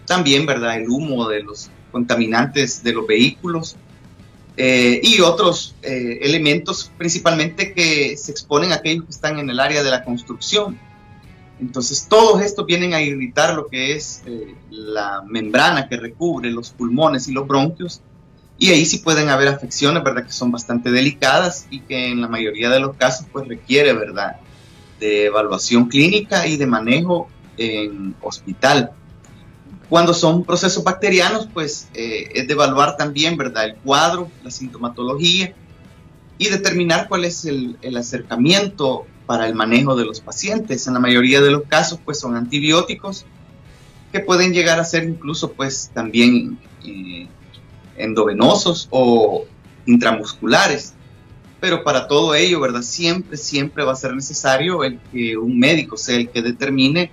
también, 0.06 0.46
¿verdad? 0.46 0.78
El 0.78 0.90
humo 0.90 1.28
de 1.28 1.44
los 1.44 1.70
contaminantes 1.92 2.84
de 2.84 2.94
los 2.94 3.06
vehículos 3.06 3.76
eh, 4.58 5.00
y 5.04 5.22
otros 5.22 5.76
eh, 5.82 6.20
elementos 6.22 6.92
principalmente 6.98 7.74
que 7.74 8.18
se 8.18 8.32
exponen 8.32 8.72
a 8.72 8.76
aquellos 8.76 9.06
que 9.06 9.12
están 9.12 9.40
en 9.40 9.50
el 9.50 9.60
área 9.60 9.82
de 9.84 9.90
la 9.90 10.04
construcción. 10.04 10.78
Entonces, 11.60 12.08
todos 12.10 12.42
estos 12.42 12.66
vienen 12.66 12.94
a 12.94 13.02
irritar 13.02 13.54
lo 13.54 13.68
que 13.68 13.96
es 13.96 14.24
eh, 14.26 14.56
la 14.70 15.22
membrana 15.26 15.88
que 15.88 15.96
recubre 15.96 16.50
los 16.50 16.72
pulmones 16.72 17.28
y 17.28 17.34
los 17.34 17.48
bronquios. 17.48 18.02
Y 18.58 18.70
ahí 18.70 18.86
sí 18.86 19.00
pueden 19.00 19.30
haber 19.30 19.48
afecciones, 19.48 20.04
¿verdad? 20.04 20.26
Que 20.26 20.32
son 20.32 20.52
bastante 20.52 20.92
delicadas 20.92 21.68
y 21.70 21.80
que 21.80 22.10
en 22.10 22.22
la 22.22 22.28
mayoría 22.28 22.70
de 22.70 22.80
los 22.80 22.96
casos, 22.96 23.28
pues 23.32 23.48
requiere, 23.48 23.94
¿verdad? 23.94 24.38
De 25.00 25.26
evaluación 25.26 25.88
clínica 25.88 26.46
y 26.46 26.58
de 26.58 26.68
manejo 26.68 27.30
en 27.58 28.16
hospital. 28.22 28.92
Cuando 29.92 30.14
son 30.14 30.46
procesos 30.46 30.86
bacterianos, 30.86 31.50
pues 31.54 31.90
eh, 31.94 32.30
es 32.34 32.48
de 32.48 32.54
evaluar 32.54 32.96
también, 32.96 33.36
¿verdad? 33.36 33.66
El 33.66 33.76
cuadro, 33.76 34.32
la 34.42 34.50
sintomatología 34.50 35.54
y 36.38 36.48
determinar 36.48 37.10
cuál 37.10 37.26
es 37.26 37.44
el, 37.44 37.78
acercamiento 37.98 39.06
para 39.26 39.48
el 39.48 39.54
manejo 39.54 39.98
de 39.98 40.06
los 40.06 40.22
pacientes. 40.22 40.88
En 40.88 40.94
la 40.94 41.02
mayoría 41.02 41.42
de 41.42 41.52
los 41.52 41.64
casos, 41.64 42.00
pues 42.06 42.22
son 42.22 42.38
antibióticos 42.38 43.26
que 44.14 44.22
pueden 44.22 44.54
llegar 44.54 44.80
a 44.80 44.86
ser 44.86 45.04
incluso, 45.04 45.52
pues 45.52 45.92
también 45.94 46.58
eh, 46.86 47.28
endovenosos 47.98 48.88
o 48.92 49.44
intramusculares. 49.86 50.94
Pero 51.60 51.84
para 51.84 52.08
todo 52.08 52.34
ello, 52.34 52.62
¿verdad? 52.62 52.82
Siempre, 52.82 53.36
siempre 53.36 53.84
va 53.84 53.92
a 53.92 53.98
ser 53.98 54.16
necesario 54.16 54.86
el 54.86 55.02
que 55.12 55.36
un 55.36 55.60
médico 55.60 55.98
sea 55.98 56.16
el 56.16 56.30
que 56.30 56.42
determine 56.42 57.12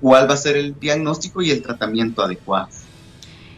cuál 0.00 0.28
va 0.28 0.34
a 0.34 0.38
ser 0.38 0.56
el 0.56 0.78
diagnóstico 0.78 1.42
y 1.42 1.50
el 1.50 1.62
tratamiento 1.62 2.22
adecuado. 2.22 2.68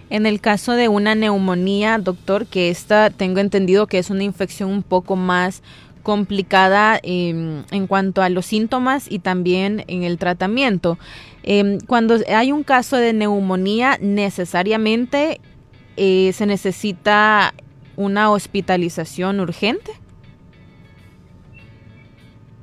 En 0.08 0.26
el 0.26 0.40
caso 0.40 0.72
de 0.72 0.88
una 0.88 1.14
neumonía, 1.14 1.98
doctor, 1.98 2.46
que 2.46 2.70
esta 2.70 3.10
tengo 3.10 3.38
entendido 3.38 3.86
que 3.86 3.98
es 3.98 4.10
una 4.10 4.24
infección 4.24 4.70
un 4.70 4.82
poco 4.82 5.14
más 5.14 5.62
complicada 6.02 6.98
em, 7.02 7.62
en 7.70 7.86
cuanto 7.86 8.22
a 8.22 8.28
los 8.28 8.46
síntomas 8.46 9.06
y 9.10 9.20
también 9.20 9.84
en 9.86 10.02
el 10.02 10.18
tratamiento. 10.18 10.98
Em, 11.42 11.78
cuando 11.86 12.16
hay 12.28 12.52
un 12.52 12.64
caso 12.64 12.96
de 12.96 13.12
neumonía, 13.12 13.98
necesariamente 14.00 15.40
eh, 15.96 16.32
se 16.34 16.46
necesita 16.46 17.54
una 17.96 18.30
hospitalización 18.30 19.40
urgente. 19.40 19.92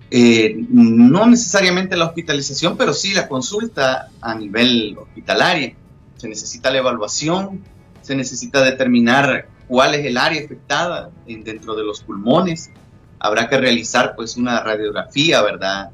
Eh, 0.10 0.66
no 0.70 1.26
necesariamente 1.26 1.98
la 1.98 2.06
hospitalización, 2.06 2.78
pero 2.78 2.94
sí 2.94 3.14
la 3.14 3.28
consulta 3.28 4.10
a 4.22 4.36
nivel 4.36 4.98
hospitalario. 4.98 5.74
Se 6.16 6.28
necesita 6.28 6.72
la 6.72 6.80
evaluación, 6.80 7.64
se 8.02 8.16
necesita 8.16 8.64
determinar 8.64 9.50
cuál 9.68 9.96
es 9.96 10.06
el 10.06 10.18
área 10.18 10.44
afectada 10.44 11.12
dentro 11.26 11.76
de 11.76 11.84
los 11.84 12.02
pulmones. 12.02 12.72
Habrá 13.20 13.50
que 13.50 13.58
realizar 13.58 14.16
pues 14.16 14.38
una 14.38 14.62
radiografía, 14.62 15.42
¿verdad? 15.42 15.90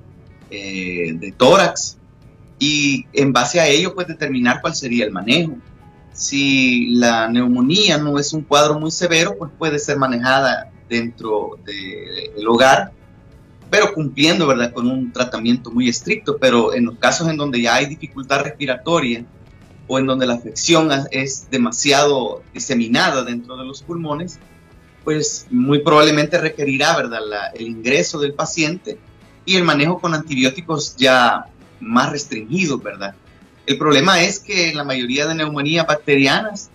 Eh, 0.51 1.13
de 1.15 1.31
tórax 1.31 1.97
y 2.59 3.07
en 3.13 3.33
base 3.33 3.59
a 3.59 3.67
ello 3.67 3.95
pues 3.95 4.07
determinar 4.07 4.61
cuál 4.61 4.75
sería 4.75 5.05
el 5.05 5.11
manejo. 5.11 5.57
Si 6.13 6.89
la 6.89 7.27
neumonía 7.27 7.97
no 7.97 8.19
es 8.19 8.33
un 8.33 8.43
cuadro 8.43 8.79
muy 8.79 8.91
severo, 8.91 9.35
pues 9.37 9.51
puede 9.57 9.79
ser 9.79 9.97
manejada 9.97 10.71
dentro 10.87 11.57
del 11.65 12.47
hogar 12.47 12.91
pero 13.73 13.91
cumpliendo, 13.91 14.45
¿verdad?, 14.45 14.71
con 14.71 14.85
un 14.85 15.11
tratamiento 15.11 15.71
muy 15.71 15.89
estricto, 15.89 16.37
pero 16.37 16.75
en 16.75 16.85
los 16.85 16.99
casos 16.99 17.27
en 17.27 17.37
donde 17.37 17.59
ya 17.59 17.73
hay 17.73 17.87
dificultad 17.87 18.41
respiratoria 18.43 19.25
o 19.87 19.97
en 19.97 20.05
donde 20.05 20.27
la 20.27 20.35
afección 20.35 20.91
es 21.09 21.49
demasiado 21.49 22.43
diseminada 22.53 23.23
dentro 23.23 23.57
de 23.57 23.65
los 23.65 23.81
pulmones, 23.81 24.37
pues 25.03 25.47
muy 25.49 25.79
probablemente 25.79 26.37
requerirá, 26.37 26.95
¿verdad?, 26.95 27.21
el 27.55 27.65
ingreso 27.65 28.19
del 28.19 28.35
paciente 28.35 28.99
y 29.43 29.55
el 29.55 29.63
manejo 29.63 29.99
con 29.99 30.13
antibióticos 30.13 30.95
ya 30.95 31.47
más 31.79 32.11
restringidos, 32.11 32.83
¿verdad? 32.83 33.15
El 33.65 33.79
problema 33.79 34.21
es 34.21 34.39
que 34.39 34.69
en 34.69 34.77
la 34.77 34.83
mayoría 34.83 35.25
de 35.25 35.33
neumonías 35.33 35.87
bacterianas, 35.87 36.69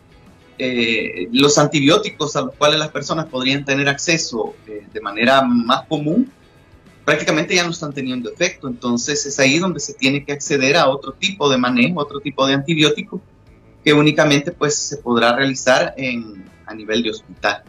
eh, 0.59 1.28
los 1.31 1.59
antibióticos 1.59 2.35
a 2.35 2.40
los 2.40 2.57
cuales 2.57 2.81
las 2.81 2.88
personas 2.88 3.26
podrían 3.26 3.64
tener 3.64 3.88
acceso 3.88 4.57
eh, 4.67 4.85
de 4.93 5.00
manera 5.00 5.43
más 5.43 5.87
común 5.87 6.33
prácticamente 7.08 7.54
ya 7.54 7.64
no 7.64 7.70
están 7.70 7.94
teniendo 7.94 8.30
efecto. 8.30 8.68
Entonces 8.68 9.24
es 9.24 9.40
ahí 9.40 9.58
donde 9.58 9.80
se 9.80 9.94
tiene 9.94 10.26
que 10.26 10.32
acceder 10.32 10.76
a 10.76 10.90
otro 10.90 11.14
tipo 11.14 11.48
de 11.48 11.56
manejo, 11.56 12.00
otro 12.00 12.20
tipo 12.20 12.46
de 12.46 12.52
antibiótico 12.52 13.18
que 13.82 13.94
únicamente 13.94 14.52
pues 14.52 14.74
se 14.74 14.98
podrá 14.98 15.34
realizar 15.34 15.94
en, 15.96 16.44
a 16.66 16.74
nivel 16.74 17.02
de 17.02 17.08
hospital. 17.08 17.62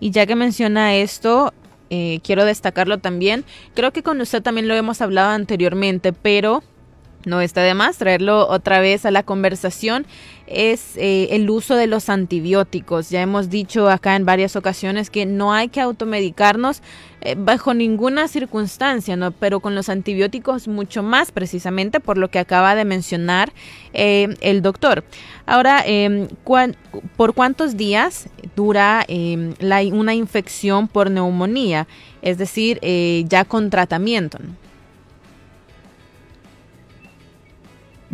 Y 0.00 0.10
ya 0.10 0.26
que 0.26 0.34
menciona 0.34 0.96
esto, 0.96 1.54
eh, 1.90 2.18
quiero 2.24 2.44
destacarlo 2.44 2.98
también. 2.98 3.44
Creo 3.74 3.92
que 3.92 4.02
con 4.02 4.20
usted 4.20 4.42
también 4.42 4.66
lo 4.66 4.74
hemos 4.74 5.00
hablado 5.00 5.30
anteriormente, 5.30 6.12
pero 6.12 6.64
no 7.26 7.40
está 7.40 7.60
de 7.62 7.74
más 7.74 7.98
traerlo 7.98 8.48
otra 8.48 8.80
vez 8.80 9.04
a 9.04 9.10
la 9.10 9.22
conversación, 9.22 10.06
es 10.46 10.96
eh, 10.96 11.28
el 11.32 11.50
uso 11.50 11.74
de 11.74 11.88
los 11.88 12.08
antibióticos. 12.08 13.10
Ya 13.10 13.20
hemos 13.20 13.50
dicho 13.50 13.90
acá 13.90 14.14
en 14.14 14.24
varias 14.24 14.54
ocasiones 14.54 15.10
que 15.10 15.26
no 15.26 15.52
hay 15.52 15.68
que 15.68 15.80
automedicarnos 15.80 16.82
eh, 17.20 17.34
bajo 17.36 17.74
ninguna 17.74 18.28
circunstancia, 18.28 19.16
¿no? 19.16 19.32
pero 19.32 19.58
con 19.58 19.74
los 19.74 19.88
antibióticos 19.88 20.68
mucho 20.68 21.02
más 21.02 21.32
precisamente 21.32 21.98
por 21.98 22.16
lo 22.16 22.28
que 22.28 22.38
acaba 22.38 22.76
de 22.76 22.84
mencionar 22.84 23.52
eh, 23.92 24.36
el 24.40 24.62
doctor. 24.62 25.04
Ahora, 25.46 25.82
em, 25.84 26.28
¿por 27.16 27.34
cuántos 27.34 27.76
días 27.76 28.28
dura 28.54 29.04
em, 29.08 29.54
la, 29.58 29.80
una 29.82 30.14
infección 30.14 30.86
por 30.86 31.10
neumonía? 31.10 31.88
Es 32.22 32.38
decir, 32.38 32.80
ya 33.28 33.44
con 33.44 33.70
tratamiento. 33.70 34.38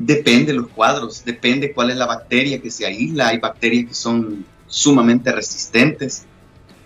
Depende 0.05 0.47
de 0.47 0.59
los 0.59 0.67
cuadros, 0.67 1.25
depende 1.25 1.73
cuál 1.73 1.91
es 1.91 1.97
la 1.97 2.07
bacteria 2.07 2.61
que 2.61 2.73
se 2.73 2.85
aísla. 2.85 3.29
Hay 3.29 3.39
bacterias 3.39 3.87
que 3.87 3.95
son 3.95 4.45
sumamente 4.67 5.31
resistentes, 5.31 6.25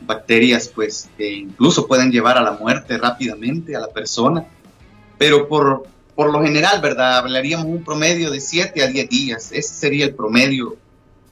bacterias 0.02 0.68
pues 0.68 1.08
que 1.16 1.32
incluso 1.32 1.86
pueden 1.86 2.12
llevar 2.12 2.36
a 2.36 2.42
la 2.42 2.52
muerte 2.52 2.98
rápidamente 2.98 3.74
a 3.74 3.80
la 3.80 3.88
persona, 3.88 4.44
pero 5.16 5.48
por, 5.48 5.84
por 6.14 6.30
lo 6.30 6.42
general, 6.42 6.82
¿verdad? 6.82 7.16
Hablaríamos 7.16 7.64
un 7.64 7.82
promedio 7.82 8.30
de 8.30 8.38
7 8.38 8.82
a 8.82 8.86
10 8.88 9.08
días. 9.08 9.50
Ese 9.50 9.72
sería 9.72 10.04
el 10.04 10.14
promedio 10.14 10.76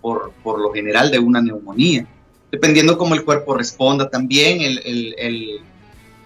por, 0.00 0.32
por 0.42 0.58
lo 0.58 0.72
general 0.72 1.10
de 1.10 1.18
una 1.18 1.42
neumonía. 1.42 2.06
Dependiendo 2.50 2.96
cómo 2.96 3.14
el 3.14 3.24
cuerpo 3.26 3.58
responda 3.58 4.08
también, 4.08 4.62
el, 4.62 4.78
el, 4.86 5.14
el, 5.18 5.60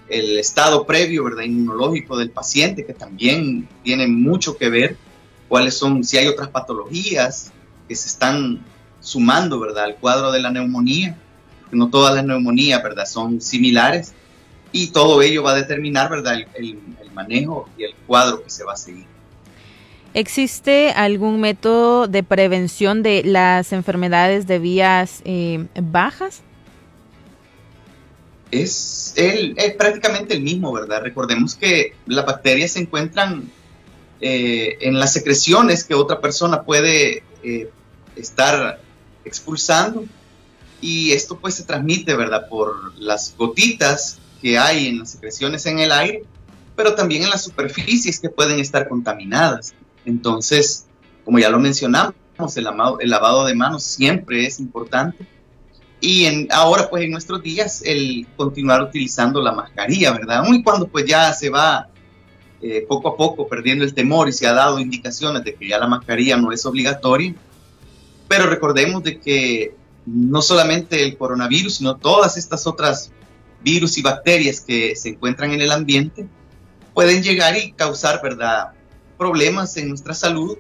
el 0.09 0.39
estado 0.39 0.87
previo, 0.87 1.25
¿verdad? 1.25 1.43
Inmunológico 1.43 2.17
del 2.17 2.31
paciente, 2.31 2.87
que 2.87 2.95
también 2.95 3.69
tiene 3.83 4.07
mucho 4.07 4.57
que 4.57 4.69
ver 4.69 5.08
cuáles 5.49 5.75
son, 5.75 6.05
si 6.05 6.19
hay 6.19 6.29
otras 6.29 6.49
patologías 6.49 7.53
que 7.89 7.95
se 7.95 8.09
están 8.09 8.61
sumando, 9.01 9.59
¿verdad?, 9.59 9.85
al 9.85 9.97
cuadro 9.97 10.31
de 10.31 10.41
la 10.41 10.51
neumonía, 10.51 11.17
no 11.71 11.89
todas 11.89 12.15
las 12.15 12.25
neumonías, 12.25 12.83
¿verdad?, 12.83 13.07
son 13.07 13.41
similares 13.41 14.13
y 14.73 14.89
todo 14.89 15.23
ello 15.23 15.43
va 15.43 15.53
a 15.53 15.55
determinar, 15.55 16.11
¿verdad?, 16.11 16.39
el, 16.55 16.79
manejo 17.15 17.69
y 17.77 17.83
el 17.83 17.95
cuadro 18.07 18.45
que 18.45 18.51
se 18.51 18.63
va 18.63 18.75
a 18.75 18.77
seguir. 18.77 19.05
¿Existe 20.15 20.93
algún 20.93 21.41
método 21.41 22.07
de 22.07 22.23
prevención 22.23 23.03
de 23.03 23.25
las 23.25 23.73
enfermedades 23.73 24.47
de 24.47 24.61
vías 24.61 25.21
eh, 25.25 25.67
bajas? 25.83 26.43
Es, 28.53 29.15
el, 29.17 29.55
es 29.59 29.75
prácticamente 29.75 30.35
el 30.35 30.43
mismo, 30.43 30.73
¿verdad? 30.73 31.03
Recordemos 31.03 31.57
que 31.57 31.95
las 32.07 32.25
bacterias 32.25 32.73
se 32.73 32.81
encuentran 32.81 33.51
eh, 34.21 34.79
en 34.81 34.99
las 34.99 35.13
secreciones 35.13 35.85
que 35.85 35.95
otra 35.95 36.21
persona 36.21 36.63
puede 36.63 37.23
eh, 37.43 37.71
estar 38.17 38.81
expulsando 39.25 40.05
y 40.81 41.13
esto 41.13 41.39
pues 41.39 41.55
se 41.55 41.65
transmite, 41.65 42.15
¿verdad? 42.15 42.49
Por 42.49 42.99
las 42.99 43.35
gotitas 43.37 44.19
que 44.41 44.59
hay 44.59 44.89
en 44.89 45.01
las 45.01 45.11
secreciones 45.11 45.67
en 45.67 45.79
el 45.79 45.93
aire, 45.93 46.25
pero 46.77 46.95
también 46.95 47.25
en 47.25 47.31
las 47.31 47.45
superficies 47.45 48.21
que 48.21 48.31
pueden 48.31 48.61
estar 48.61 48.89
contaminadas. 48.89 49.75
Entonces, 50.05 50.87
como 51.25 51.39
ya 51.39 51.51
lo 51.51 51.59
mencionamos, 51.59 52.15
el, 52.57 52.69
el 53.01 53.11
lavado 53.11 53.45
de 53.47 53.55
manos 53.55 53.83
siempre 53.83 54.47
es 54.47 54.61
importante. 54.61 55.27
Y 56.01 56.27
en, 56.27 56.49
ahora, 56.53 56.89
pues 56.89 57.05
en 57.05 57.11
nuestros 57.11 57.43
días, 57.43 57.83
el 57.85 58.27
continuar 58.37 58.83
utilizando 58.83 59.41
la 59.43 59.53
mascarilla, 59.53 60.13
¿verdad? 60.13 60.39
Aun 60.39 60.55
y 60.55 60.63
cuando 60.63 60.87
pues 60.87 61.05
ya 61.07 61.33
se 61.33 61.51
va 61.51 61.89
eh, 62.61 62.85
poco 62.89 63.09
a 63.09 63.17
poco 63.17 63.49
perdiendo 63.49 63.85
el 63.85 63.95
temor 63.95 64.29
y 64.29 64.33
se 64.33 64.47
ha 64.47 64.53
dado 64.53 64.79
indicaciones 64.79 65.45
de 65.45 65.55
que 65.55 65.69
ya 65.69 65.79
la 65.79 65.87
mascarilla 65.87 66.37
no 66.37 66.53
es 66.53 66.65
obligatoria. 66.67 67.35
Pero 68.27 68.47
recordemos 68.47 69.03
de 69.03 69.21
que 69.21 69.75
no 70.07 70.43
solamente 70.43 71.05
el 71.05 71.17
coronavirus, 71.17 71.77
sino 71.77 71.97
todas 71.97 72.37
estas 72.37 72.67
otras 72.67 73.13
virus 73.63 73.99
y 73.99 74.03
bacterias 74.03 74.61
que 74.61 74.97
se 74.97 75.11
encuentran 75.11 75.53
en 75.53 75.61
el 75.61 75.73
ambiente 75.73 76.27
pueden 76.95 77.23
llegar 77.23 77.57
y 77.57 77.73
causar, 77.73 78.21
¿verdad?, 78.23 78.73
problemas 79.17 79.77
en 79.77 79.89
nuestra 79.89 80.15
salud. 80.15 80.59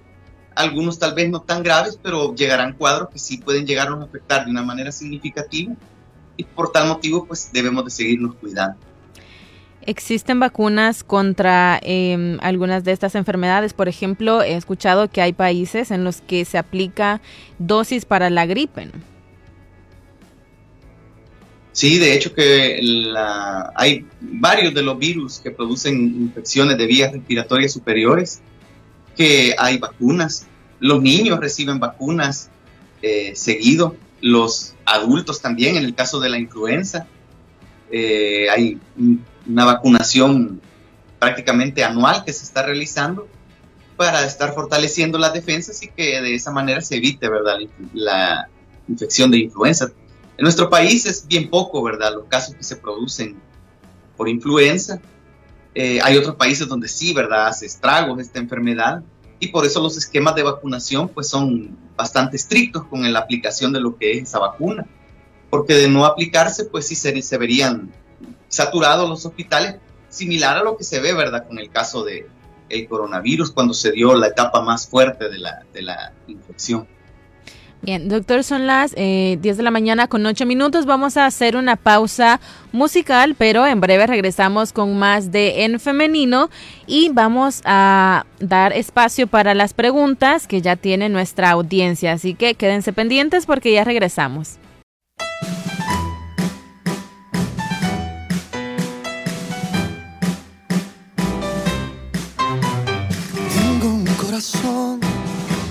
Algunos 0.54 0.98
tal 0.98 1.14
vez 1.14 1.30
no 1.30 1.40
tan 1.40 1.62
graves, 1.62 1.98
pero 2.02 2.34
llegarán 2.34 2.74
cuadros 2.74 3.10
que 3.10 3.18
sí 3.18 3.38
pueden 3.38 3.66
llegar 3.66 3.88
a 3.88 4.02
afectar 4.02 4.44
de 4.44 4.50
una 4.50 4.62
manera 4.62 4.92
significativa 4.92 5.74
y 6.36 6.44
por 6.44 6.70
tal 6.70 6.88
motivo 6.88 7.26
pues 7.26 7.50
debemos 7.52 7.84
de 7.84 7.90
seguirnos 7.90 8.34
cuidando. 8.36 8.78
¿Existen 9.88 10.38
vacunas 10.38 11.02
contra 11.02 11.80
em, 11.82 12.36
algunas 12.42 12.84
de 12.84 12.92
estas 12.92 13.14
enfermedades? 13.14 13.72
Por 13.72 13.88
ejemplo, 13.88 14.42
he 14.42 14.54
escuchado 14.54 15.08
que 15.08 15.22
hay 15.22 15.32
países 15.32 15.90
en 15.90 16.04
los 16.04 16.20
que 16.20 16.44
se 16.44 16.58
aplica 16.58 17.22
dosis 17.58 18.04
para 18.04 18.28
la 18.28 18.44
gripe. 18.44 18.90
Sí, 21.72 21.96
de 21.96 22.12
hecho 22.12 22.34
que 22.34 22.78
hay 23.76 24.04
varios 24.20 24.74
de 24.74 24.82
los 24.82 24.98
virus 24.98 25.38
que 25.38 25.52
producen 25.52 26.04
infecciones 26.20 26.76
de 26.76 26.86
vías 26.86 27.10
respiratorias 27.10 27.72
superiores, 27.72 28.42
que 29.16 29.54
hay 29.56 29.78
vacunas. 29.78 30.46
Los 30.80 31.00
niños 31.00 31.40
reciben 31.40 31.80
vacunas 31.80 32.50
eh, 33.00 33.32
seguido, 33.34 33.96
los 34.20 34.74
adultos 34.84 35.40
también, 35.40 35.78
en 35.78 35.84
el 35.86 35.94
caso 35.94 36.20
de 36.20 36.28
la 36.28 36.38
influenza. 36.38 37.06
Eh, 37.90 38.50
hay 38.50 38.78
una 39.48 39.64
vacunación 39.64 40.60
prácticamente 41.18 41.82
anual 41.82 42.24
que 42.24 42.32
se 42.32 42.44
está 42.44 42.62
realizando 42.62 43.26
para 43.96 44.24
estar 44.24 44.54
fortaleciendo 44.54 45.18
las 45.18 45.32
defensas 45.32 45.82
y 45.82 45.88
que 45.88 46.20
de 46.20 46.34
esa 46.34 46.52
manera 46.52 46.80
se 46.80 46.96
evite, 46.96 47.28
¿verdad?, 47.28 47.58
la 47.92 48.48
infección 48.86 49.30
de 49.30 49.38
influenza. 49.38 49.90
En 50.36 50.44
nuestro 50.44 50.70
país 50.70 51.04
es 51.06 51.26
bien 51.26 51.50
poco, 51.50 51.82
¿verdad?, 51.82 52.14
los 52.14 52.26
casos 52.26 52.54
que 52.54 52.62
se 52.62 52.76
producen 52.76 53.36
por 54.16 54.28
influenza. 54.28 55.00
Eh, 55.74 56.00
hay 56.02 56.16
otros 56.16 56.36
países 56.36 56.68
donde 56.68 56.86
sí, 56.86 57.12
¿verdad?, 57.12 57.48
hace 57.48 57.66
estragos 57.66 58.20
esta 58.20 58.38
enfermedad 58.38 59.02
y 59.40 59.48
por 59.48 59.64
eso 59.64 59.80
los 59.80 59.96
esquemas 59.96 60.34
de 60.34 60.42
vacunación 60.42 61.08
pues 61.08 61.28
son 61.28 61.76
bastante 61.96 62.36
estrictos 62.36 62.84
con 62.84 63.10
la 63.12 63.18
aplicación 63.18 63.72
de 63.72 63.80
lo 63.80 63.96
que 63.96 64.12
es 64.12 64.24
esa 64.24 64.38
vacuna, 64.38 64.86
porque 65.50 65.74
de 65.74 65.88
no 65.88 66.04
aplicarse 66.04 66.64
pues 66.64 66.86
sí 66.86 66.94
se, 66.94 67.20
se 67.22 67.38
verían 67.38 67.92
saturados 68.48 69.08
los 69.08 69.24
hospitales, 69.24 69.76
similar 70.08 70.56
a 70.56 70.62
lo 70.62 70.76
que 70.76 70.84
se 70.84 71.00
ve, 71.00 71.12
¿verdad?, 71.12 71.46
con 71.46 71.58
el 71.58 71.70
caso 71.70 72.04
de 72.04 72.26
el 72.68 72.88
coronavirus 72.88 73.50
cuando 73.52 73.74
se 73.74 73.92
dio 73.92 74.14
la 74.14 74.28
etapa 74.28 74.60
más 74.60 74.86
fuerte 74.86 75.28
de 75.28 75.38
la, 75.38 75.64
de 75.72 75.82
la 75.82 76.12
infección. 76.26 76.86
Bien, 77.80 78.08
doctor, 78.08 78.42
son 78.42 78.66
las 78.66 78.92
eh, 78.96 79.38
10 79.40 79.56
de 79.56 79.62
la 79.62 79.70
mañana 79.70 80.08
con 80.08 80.26
8 80.26 80.46
minutos. 80.46 80.84
Vamos 80.84 81.16
a 81.16 81.26
hacer 81.26 81.56
una 81.56 81.76
pausa 81.76 82.40
musical, 82.72 83.36
pero 83.38 83.66
en 83.66 83.80
breve 83.80 84.06
regresamos 84.06 84.72
con 84.72 84.98
más 84.98 85.30
de 85.30 85.64
En 85.64 85.78
Femenino 85.78 86.50
y 86.88 87.10
vamos 87.10 87.62
a 87.64 88.26
dar 88.40 88.72
espacio 88.72 89.28
para 89.28 89.54
las 89.54 89.74
preguntas 89.74 90.48
que 90.48 90.60
ya 90.60 90.74
tiene 90.74 91.08
nuestra 91.08 91.50
audiencia. 91.50 92.12
Así 92.12 92.34
que 92.34 92.54
quédense 92.54 92.92
pendientes 92.92 93.46
porque 93.46 93.72
ya 93.72 93.84
regresamos. 93.84 94.58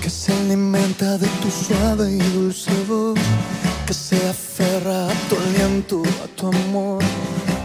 Que 0.02 0.10
se 0.10 0.30
alimenta 0.30 1.16
de 1.16 1.26
tu 1.40 1.50
suave 1.50 2.12
y 2.12 2.18
dulce 2.18 2.70
voz, 2.86 3.18
que 3.86 3.94
se 3.94 4.16
aferra 4.28 5.08
a 5.08 5.14
tu 5.26 5.36
aliento, 5.36 6.02
a 6.22 6.26
tu 6.36 6.48
amor, 6.48 7.02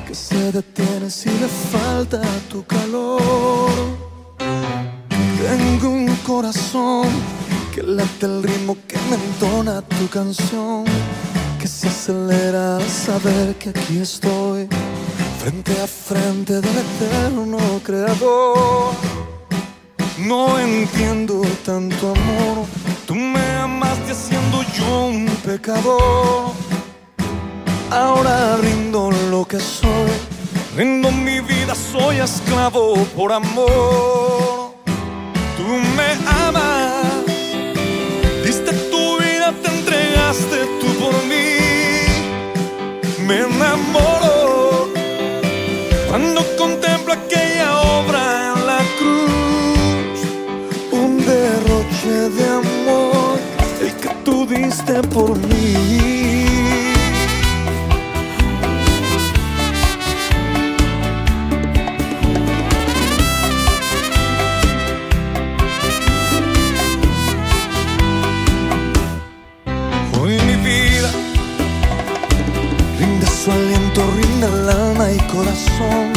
que 0.07 0.15
se 0.15 0.53
detiene 0.53 1.09
si 1.09 1.27
le 1.27 1.49
falta 1.71 2.21
tu 2.49 2.63
calor. 2.63 3.69
Tengo 4.37 5.89
un 5.89 6.15
corazón 6.25 7.09
que 7.75 7.83
late 7.83 8.25
el 8.25 8.41
ritmo 8.41 8.77
que 8.87 8.97
me 9.09 9.15
entona 9.15 9.81
tu 9.81 10.07
canción, 10.07 10.85
que 11.59 11.67
se 11.67 11.89
acelera 11.89 12.77
al 12.77 12.87
saber 12.87 13.55
que 13.55 13.71
aquí 13.71 13.97
estoy, 13.97 14.69
frente 15.41 15.81
a 15.81 15.85
frente 15.85 16.61
del 16.61 16.77
eterno 16.77 17.57
creador. 17.83 19.32
No 20.17 20.59
entiendo 20.59 21.41
tanto 21.65 22.11
amor. 22.11 22.67
Tú 23.07 23.15
me 23.15 23.43
amaste 23.57 24.13
siendo 24.13 24.61
yo 24.77 25.05
un 25.07 25.25
pecador. 25.43 26.51
Ahora 27.89 28.57
rindo 28.57 29.11
lo 29.31 29.45
que 29.45 29.59
soy. 29.59 30.11
Rindo 30.75 31.11
mi 31.11 31.39
vida, 31.39 31.73
soy 31.75 32.17
esclavo 32.17 32.95
por 33.15 33.31
amor. 33.31 34.75
Tú 35.57 35.63
me 35.97 36.13
amas. 36.45 37.25
Diste 38.45 38.71
tu 38.91 39.17
vida, 39.17 39.53
te 39.63 39.69
entregaste 39.69 40.57
tú 40.79 40.87
por 40.99 41.13
mí. 41.25 41.57
Me 43.25 43.39
enamoro 43.39 43.92
por 55.01 55.35
mí. 55.47 55.73
Hoy 70.21 70.31
mi 70.31 70.55
vida 70.63 71.09
rinde 72.99 73.25
su 73.25 73.51
aliento, 73.51 74.01
rinde 74.15 74.47
el 74.47 74.69
alma 74.69 75.11
y 75.11 75.17
corazón, 75.31 76.13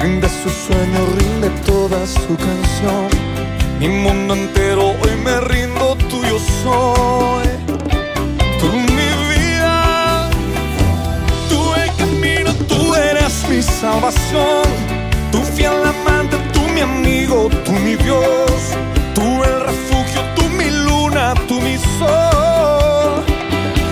rinde 0.00 0.28
su 0.28 0.48
sueño, 0.50 1.00
rinde 1.18 1.50
toda 1.64 2.06
su 2.06 2.36
canción. 2.36 3.08
Mi 3.80 3.88
mundo 3.88 4.34
entero 4.34 4.90
hoy 4.90 5.16
me 5.24 5.40
rindo, 5.40 5.96
tuyo 6.08 6.38
soy. 6.62 7.45
Salvación. 13.80 14.64
Tu 15.30 15.42
fiel 15.54 15.82
amante, 15.84 16.36
tú 16.52 16.60
mi 16.74 16.80
amigo, 16.80 17.48
tú 17.64 17.72
mi 17.72 17.94
Dios. 17.96 18.60
Tú 19.14 19.44
el 19.44 19.60
refugio, 19.60 20.20
tú 20.34 20.44
mi 20.58 20.70
luna, 20.70 21.34
tú 21.48 21.60
mi 21.60 21.76
sol. 21.98 23.24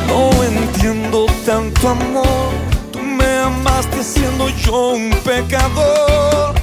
No 0.09 0.43
entiendo 0.43 1.27
tanto 1.45 1.89
amor. 1.89 2.51
Tú 2.93 3.01
me 3.01 3.39
amaste 3.39 4.03
siendo 4.03 4.49
yo 4.49 4.95
un 4.95 5.11
pecador. 5.25 6.55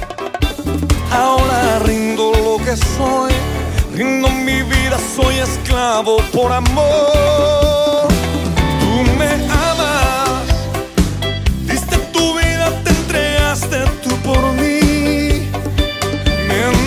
Ahora 1.12 1.78
rindo 1.80 2.32
lo 2.32 2.64
que 2.64 2.76
soy. 2.76 3.32
Rindo 3.94 4.28
mi 4.30 4.62
vida, 4.62 4.98
soy 5.14 5.36
esclavo 5.38 6.16
por 6.32 6.50
amor. 6.50 7.81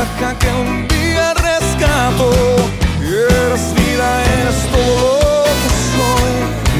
oveja 0.00 0.38
que 0.38 0.48
un 0.48 0.88
día 0.88 1.34
rescato. 1.34 2.30
Eres 3.02 3.74
vida, 3.74 4.08
eres 4.40 4.60
todo 4.72 5.44
lo 5.44 5.52
que 5.60 5.70
soy. 5.92 6.34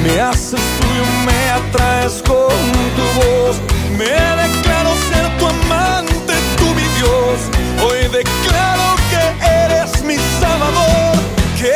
Me 0.05 0.21
haces 0.21 0.61
tuyo, 0.79 1.05
me 1.27 1.51
atraes 1.51 2.23
con 2.23 2.57
tu 2.97 3.05
voz. 3.21 3.57
Me 3.99 4.13
declaro 4.45 4.91
ser 5.11 5.27
tu 5.39 5.47
amante, 5.47 6.35
tú 6.59 6.67
mi 6.75 6.87
Dios. 6.99 7.37
Hoy 7.85 8.01
declaro 8.09 8.97
que 9.11 9.23
eres 9.65 10.03
mi 10.03 10.17
salvador. 10.41 11.15
Que 11.59 11.73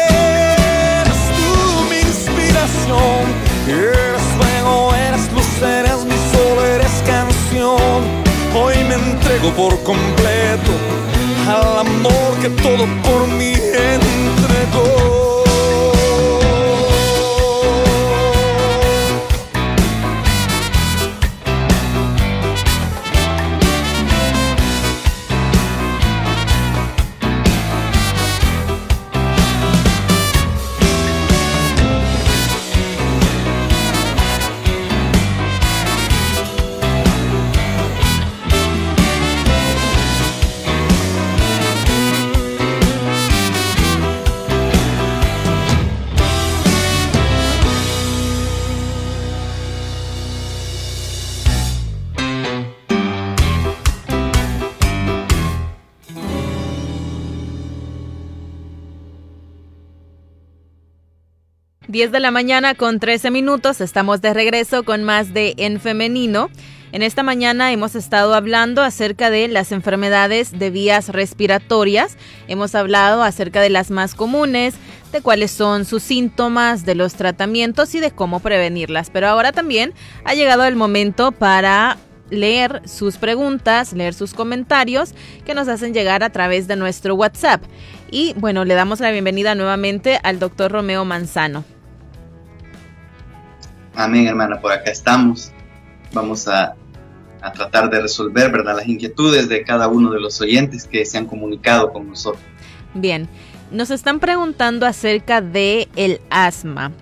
eres 1.01 1.21
tú 1.37 1.53
mi 1.91 1.99
inspiración. 2.13 3.23
Eres 3.69 4.23
fuego, 4.37 4.95
eres 4.95 5.33
luz, 5.33 5.63
eres 5.63 6.05
mi 6.05 6.19
sol, 6.33 6.57
eres 6.75 7.03
canción. 7.07 8.03
Hoy 8.55 8.77
me 8.89 8.95
entrego 8.95 9.51
por 9.51 9.83
completo 9.83 10.84
que 12.45 12.51
todo 12.63 12.85
por 13.03 13.27
mí 13.39 13.64
10 61.89 62.13
de 62.13 62.21
la 62.21 62.31
mañana 62.31 62.75
con 62.75 62.99
13 62.99 63.31
minutos, 63.31 63.83
estamos 63.83 64.23
de 64.23 64.33
regreso 64.33 64.85
con 64.85 65.05
más 65.05 65.35
de 65.35 65.55
En 65.59 65.81
Femenino. 65.81 66.49
En 66.93 67.03
esta 67.03 67.23
mañana 67.23 67.73
hemos 67.73 67.95
estado 67.95 68.35
hablando 68.35 68.83
acerca 68.83 69.29
de 69.29 69.49
las 69.49 69.71
enfermedades 69.71 70.59
de 70.59 70.71
vías 70.71 71.11
respiratorias, 71.11 72.17
hemos 72.49 72.75
hablado 72.75 73.23
acerca 73.23 73.61
de 73.61 73.69
las 73.69 73.91
más 73.91 74.15
comunes, 74.15 74.75
de 75.13 75.21
cuáles 75.21 75.51
son 75.51 75.85
sus 75.85 76.03
síntomas, 76.03 76.87
de 76.87 76.95
los 76.95 77.17
tratamientos 77.17 77.95
y 77.95 78.01
de 78.01 78.13
cómo 78.13 78.41
prevenirlas. 78.41 79.11
Pero 79.11 79.29
ahora 79.29 79.53
también 79.53 79.93
ha 80.25 80.35
llegado 80.35 80.65
el 80.65 80.77
momento 80.77 81.33
para 81.33 81.99
leer 82.31 82.81
sus 82.87 83.19
preguntas, 83.19 83.93
leer 83.93 84.15
sus 84.15 84.33
comentarios 84.33 85.13
que 85.45 85.55
nos 85.55 85.69
hacen 85.69 85.93
llegar 85.93 86.23
a 86.23 86.31
través 86.31 86.67
de 86.67 86.77
nuestro 86.77 87.15
WhatsApp. 87.15 87.63
Y 88.11 88.33
bueno, 88.39 88.65
le 88.65 88.73
damos 88.73 89.01
la 89.01 89.11
bienvenida 89.11 89.55
nuevamente 89.55 90.19
al 90.23 90.39
doctor 90.39 90.73
Romeo 90.73 91.05
Manzano. 91.05 91.74
Amén, 93.97 94.27
hermana, 94.27 94.61
por 94.61 94.73
acá 94.73 94.91
estamos. 94.91 95.53
Vamos 96.13 96.49
a, 96.49 96.75
a, 97.41 97.53
tratar 97.53 97.91
de 97.91 98.01
resolver, 98.01 98.51
¿verdad?, 98.51 98.77
las 98.77 98.89
inquietudes 98.89 99.49
de 99.49 99.63
cada 99.63 99.89
uno 99.89 100.11
de 100.11 100.21
los 100.21 100.41
oyentes 100.41 100.87
que 100.87 101.05
se 101.05 101.19
han 101.19 101.27
comunicado 101.27 101.93
con 101.93 102.09
nosotros. 102.09 102.43
Bien, 102.95 103.29
nos 103.71 103.91
están 103.91 104.21
preguntando 104.21 104.87
acerca 104.87 105.41
de 105.41 105.89
el 105.97 106.21
asma. 106.31 106.93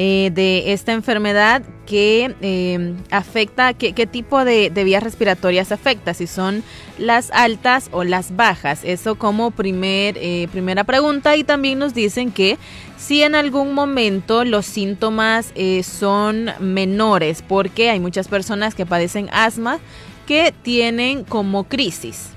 Eh, 0.00 0.30
de 0.32 0.72
esta 0.72 0.92
enfermedad 0.92 1.64
que 1.84 2.32
eh, 2.40 2.94
afecta, 3.10 3.74
qué, 3.74 3.94
qué 3.94 4.06
tipo 4.06 4.44
de, 4.44 4.70
de, 4.70 4.84
vías 4.84 5.02
respiratorias 5.02 5.72
afecta, 5.72 6.14
si 6.14 6.28
son 6.28 6.62
las 6.98 7.32
altas 7.32 7.88
o 7.90 8.04
las 8.04 8.36
bajas. 8.36 8.82
Eso 8.84 9.16
como 9.16 9.50
primer, 9.50 10.16
eh, 10.18 10.46
primera 10.52 10.84
pregunta 10.84 11.34
y 11.34 11.42
también 11.42 11.80
nos 11.80 11.94
dicen 11.94 12.30
que 12.30 12.58
si 12.96 13.22
en 13.22 13.34
algún 13.34 13.74
momento 13.74 14.44
los 14.44 14.66
síntomas 14.66 15.50
eh, 15.56 15.82
son 15.82 16.50
menores, 16.60 17.42
porque 17.42 17.90
hay 17.90 17.98
muchas 17.98 18.28
personas 18.28 18.76
que 18.76 18.86
padecen 18.86 19.28
asma 19.32 19.80
que 20.28 20.54
tienen 20.62 21.24
como 21.24 21.64
crisis. 21.64 22.28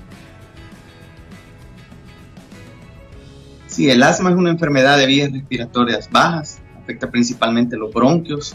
Sí, 3.68 3.88
el 3.88 4.02
asma 4.02 4.30
es 4.30 4.36
una 4.36 4.50
enfermedad 4.50 4.98
de 4.98 5.06
vías 5.06 5.30
respiratorias 5.30 6.10
bajas 6.10 6.61
afecta 6.82 7.10
principalmente 7.10 7.76
los 7.76 7.92
bronquios, 7.92 8.54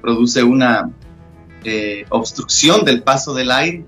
produce 0.00 0.42
una 0.42 0.90
eh, 1.64 2.04
obstrucción 2.08 2.84
del 2.84 3.02
paso 3.02 3.34
del 3.34 3.50
aire, 3.50 3.84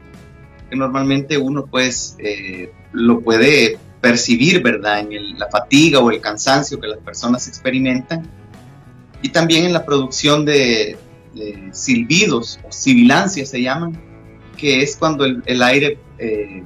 que 0.70 0.76
normalmente 0.76 1.38
uno 1.38 1.66
pues 1.66 2.16
eh, 2.18 2.72
lo 2.92 3.20
puede 3.20 3.78
percibir, 4.00 4.62
¿verdad? 4.62 5.00
En 5.00 5.38
la 5.38 5.48
fatiga 5.48 5.98
o 5.98 6.10
el 6.10 6.20
cansancio 6.20 6.78
que 6.78 6.88
las 6.88 6.98
personas 6.98 7.48
experimentan. 7.48 8.28
y 9.22 9.30
también 9.30 9.64
en 9.64 9.72
la 9.72 9.84
producción 9.86 10.44
de, 10.44 10.98
silbidos 11.72 12.60
o 12.62 12.70
sibilancias 12.70 13.48
se 13.48 13.62
llaman, 13.62 13.98
que 14.56 14.82
es 14.82 14.96
cuando 14.96 15.24
el, 15.24 15.62
aire 15.62 15.98
eh, 16.18 16.62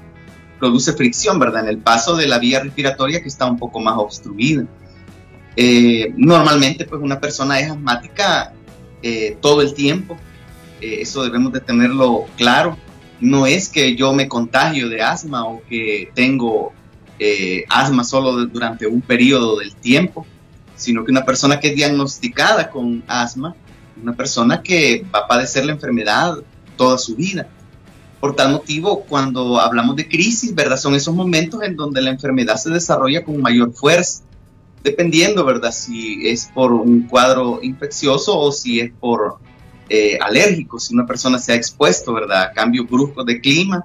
produce 0.59 0.93
fricción, 0.93 1.39
¿verdad? 1.39 1.63
En 1.63 1.69
el 1.69 1.79
paso 1.79 2.17
de 2.17 2.27
la 2.27 2.39
vía 2.39 2.61
respiratoria 2.61 3.23
que 3.23 3.29
está 3.29 3.47
un 3.47 3.59
poco 3.59 3.79
más 3.81 3.97
obstruida. 3.97 4.67
Eh, 5.61 6.13
normalmente, 6.17 6.85
pues 6.85 7.03
una 7.03 7.19
persona 7.19 7.59
es 7.59 7.71
asmática 7.71 8.53
eh, 9.03 9.37
todo 9.41 9.61
el 9.61 9.75
tiempo, 9.75 10.17
eso 10.81 11.25
debemos 11.25 11.53
de 11.53 11.61
tenerlo 11.61 12.27
claro. 12.37 12.79
No 13.21 13.47
es 13.47 13.69
que 13.69 13.97
yo 13.97 14.13
me 14.13 14.29
contagio 14.29 14.89
de 14.89 15.03
asma 15.03 15.45
o 15.45 15.61
que 15.69 16.11
tengo 16.15 16.73
asma 17.69 18.05
solo 18.05 18.47
durante 18.47 18.87
un 18.87 19.01
periodo 19.01 19.59
del 19.59 19.75
tiempo 19.75 20.25
sino 20.79 21.05
que 21.05 21.11
una 21.11 21.25
persona 21.25 21.61
que 21.61 21.69
es 21.69 21.75
diagnosticada 21.75 22.71
con 22.71 23.03
asma, 23.09 23.55
una 24.01 24.15
persona 24.15 24.63
que 24.63 25.05
va 25.13 25.21
a 25.21 25.27
padecer 25.27 25.67
la 25.67 25.73
enfermedad 25.73 26.39
toda 26.77 26.97
su 26.97 27.17
vida. 27.17 27.49
Por 28.21 28.37
tal 28.37 28.53
motivo, 28.53 29.05
cuando 29.05 29.61
hablamos 29.61 29.97
de 29.97 30.09
crisis, 30.09 30.55
¿verdad? 30.55 30.77
Son 30.77 30.95
esos 30.95 31.15
momentos 31.15 31.63
en 31.63 31.77
donde 31.77 32.01
la 32.01 32.11
enfermedad 32.11 32.57
se 32.57 32.71
desarrolla 32.71 33.25
con 33.25 33.41
mayor 33.43 33.73
fuerza, 33.73 34.23
dependiendo, 34.83 35.45
¿verdad? 35.45 35.73
Si 35.73 36.29
es 36.29 36.51
por 36.55 36.73
un 36.73 37.03
cuadro 37.03 37.61
infeccioso 37.63 38.39
o 38.39 38.53
si 38.53 38.81
es 38.81 38.93
por 38.93 39.39
eh, 39.89 40.19
alérgico, 40.21 40.79
si 40.79 40.95
una 40.95 41.07
persona 41.07 41.39
se 41.39 41.53
ha 41.53 41.55
expuesto, 41.55 42.13
¿verdad? 42.13 42.43
A 42.43 42.53
cambios 42.53 42.89
bruscos 42.89 43.25
de 43.27 43.41
clima 43.41 43.85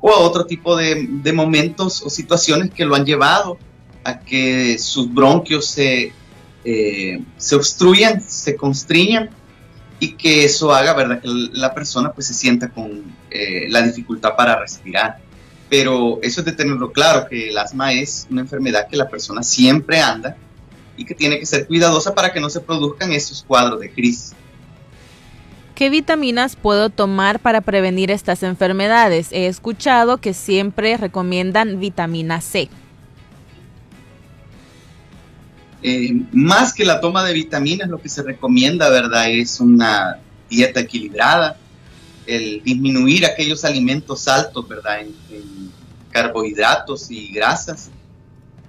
o 0.00 0.10
a 0.10 0.18
otro 0.18 0.46
tipo 0.46 0.76
de, 0.76 1.32
momentos 1.34 2.02
o 2.02 2.10
situaciones 2.10 2.70
que 2.70 2.84
lo 2.84 2.94
han 2.94 3.04
llevado 3.04 3.58
a 4.04 4.18
que 4.18 4.78
sus 4.78 5.12
bronquios 5.12 5.66
se 5.66 6.12
eh, 6.64 7.20
se 7.36 7.56
obstruyan, 7.56 8.20
se 8.20 8.54
constriñan 8.56 9.30
y 9.98 10.14
que 10.14 10.44
eso 10.44 10.72
haga, 10.72 10.94
¿verdad? 10.94 11.20
Que 11.20 11.28
la 11.28 11.74
persona 11.74 12.12
pues 12.12 12.26
se 12.28 12.34
sienta 12.34 12.68
con 12.70 13.14
eh, 13.30 13.66
la 13.68 13.82
dificultad 13.82 14.36
para 14.36 14.58
respirar. 14.58 15.18
Pero 15.72 16.18
eso 16.20 16.42
es 16.42 16.44
de 16.44 16.52
tenerlo 16.52 16.92
claro, 16.92 17.26
que 17.30 17.48
el 17.48 17.56
asma 17.56 17.94
es 17.94 18.26
una 18.30 18.42
enfermedad 18.42 18.88
que 18.88 18.96
la 18.98 19.08
persona 19.08 19.42
siempre 19.42 20.00
anda 20.00 20.36
y 20.98 21.06
que 21.06 21.14
tiene 21.14 21.38
que 21.38 21.46
ser 21.46 21.66
cuidadosa 21.66 22.14
para 22.14 22.30
que 22.30 22.40
no 22.40 22.50
se 22.50 22.60
produzcan 22.60 23.10
esos 23.10 23.42
cuadros 23.42 23.80
de 23.80 23.90
crisis. 23.90 24.34
¿Qué 25.74 25.88
vitaminas 25.88 26.56
puedo 26.56 26.90
tomar 26.90 27.40
para 27.40 27.62
prevenir 27.62 28.10
estas 28.10 28.42
enfermedades? 28.42 29.32
He 29.32 29.46
escuchado 29.46 30.18
que 30.18 30.34
siempre 30.34 30.98
recomiendan 30.98 31.80
vitamina 31.80 32.42
C. 32.42 32.68
Eh, 35.82 36.12
más 36.32 36.74
que 36.74 36.84
la 36.84 37.00
toma 37.00 37.24
de 37.24 37.32
vitaminas, 37.32 37.88
lo 37.88 37.98
que 37.98 38.10
se 38.10 38.22
recomienda, 38.22 38.90
¿verdad? 38.90 39.30
Es 39.30 39.58
una 39.58 40.18
dieta 40.50 40.80
equilibrada, 40.80 41.56
el 42.26 42.62
disminuir 42.62 43.26
aquellos 43.26 43.64
alimentos 43.64 44.28
altos, 44.28 44.68
¿verdad? 44.68 45.00
En, 45.00 45.61
carbohidratos 46.12 47.10
y 47.10 47.32
grasas 47.32 47.90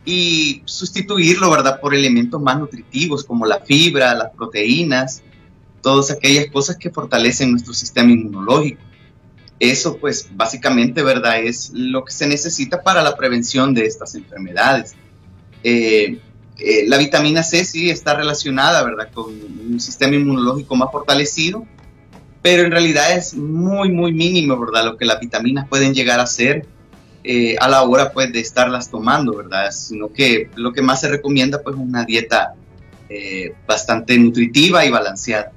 y 0.06 0.62
sustituirlo, 0.65 1.49
¿verdad? 1.49 1.79
Por 1.79 1.93
elementos 1.93 2.41
más 2.41 2.58
nutritivos 2.58 3.23
como 3.23 3.45
la 3.45 3.60
fibra, 3.60 4.15
las 4.15 4.32
proteínas, 4.32 5.21
todas 5.82 6.12
aquellas 6.12 6.47
cosas 6.51 6.77
que 6.77 6.89
fortalecen 6.89 7.51
nuestro 7.51 7.73
sistema 7.73 8.12
inmunológico. 8.12 8.82
Eso, 9.60 9.97
pues, 9.97 10.29
básicamente, 10.34 11.03
¿verdad? 11.03 11.39
Es 11.41 11.71
lo 11.73 12.03
que 12.03 12.12
se 12.12 12.27
necesita 12.27 12.82
para 12.82 13.01
la 13.01 13.15
prevención 13.15 13.73
de 13.73 13.86
estas 13.86 14.15
enfermedades. 14.15 14.95
Eh, 15.63 16.19
eh, 16.58 16.86
la 16.88 16.97
vitamina 16.97 17.43
C 17.43 17.63
sí 17.63 17.89
está 17.89 18.15
relacionada, 18.15 18.84
¿verdad?, 18.84 19.10
con 19.13 19.25
un 19.25 19.79
sistema 19.79 20.15
inmunológico 20.15 20.75
más 20.75 20.91
fortalecido, 20.91 21.65
pero 22.41 22.63
en 22.63 22.71
realidad 22.71 23.15
es 23.15 23.36
muy, 23.36 23.89
muy 23.89 24.12
mínimo, 24.12 24.60
¿verdad?, 24.60 24.86
lo 24.86 24.97
que 24.97 25.06
las 25.06 25.19
vitaminas 25.19 25.67
pueden 25.69 25.93
llegar 25.93 26.19
a 26.19 26.27
ser 26.27 26.67
eh, 27.23 27.55
a 27.59 27.67
la 27.69 27.83
hora, 27.83 28.12
pues, 28.12 28.33
de 28.33 28.39
estarlas 28.39 28.89
tomando, 28.89 29.36
¿verdad?, 29.38 29.71
sino 29.71 30.12
que 30.12 30.49
lo 30.55 30.73
que 30.73 30.81
más 30.81 31.01
se 31.01 31.09
recomienda, 31.09 31.62
pues, 31.62 31.75
es 31.75 31.81
una 31.81 32.03
dieta 32.03 32.53
eh, 33.09 33.53
bastante 33.65 34.17
nutritiva 34.17 34.86
y 34.86 34.89
balanceada. 34.89 35.51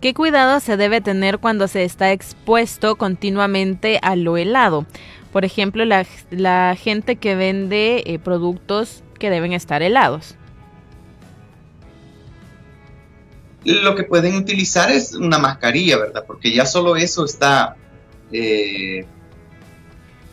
¿Qué 0.00 0.14
cuidado 0.14 0.60
se 0.60 0.76
debe 0.76 1.00
tener 1.00 1.38
cuando 1.38 1.68
se 1.68 1.84
está 1.84 2.10
expuesto 2.10 2.96
continuamente 2.96 3.98
a 4.02 4.16
lo 4.16 4.36
helado? 4.36 4.86
Por 5.30 5.44
ejemplo, 5.44 5.84
la, 5.84 6.74
gente 6.76 7.16
que 7.16 7.34
vende 7.36 8.20
productos 8.24 9.02
que 9.18 9.30
deben 9.30 9.52
estar 9.52 9.82
helados. 9.82 10.36
Lo 13.64 13.94
que 13.94 14.02
pueden 14.02 14.34
utilizar 14.36 14.90
es 14.90 15.14
una 15.14 15.38
mascarilla, 15.38 15.98
¿verdad? 15.98 16.24
Porque 16.26 16.52
ya 16.52 16.66
solo 16.66 16.96
eso 16.96 17.24
está 17.24 17.76
eh, 18.32 19.06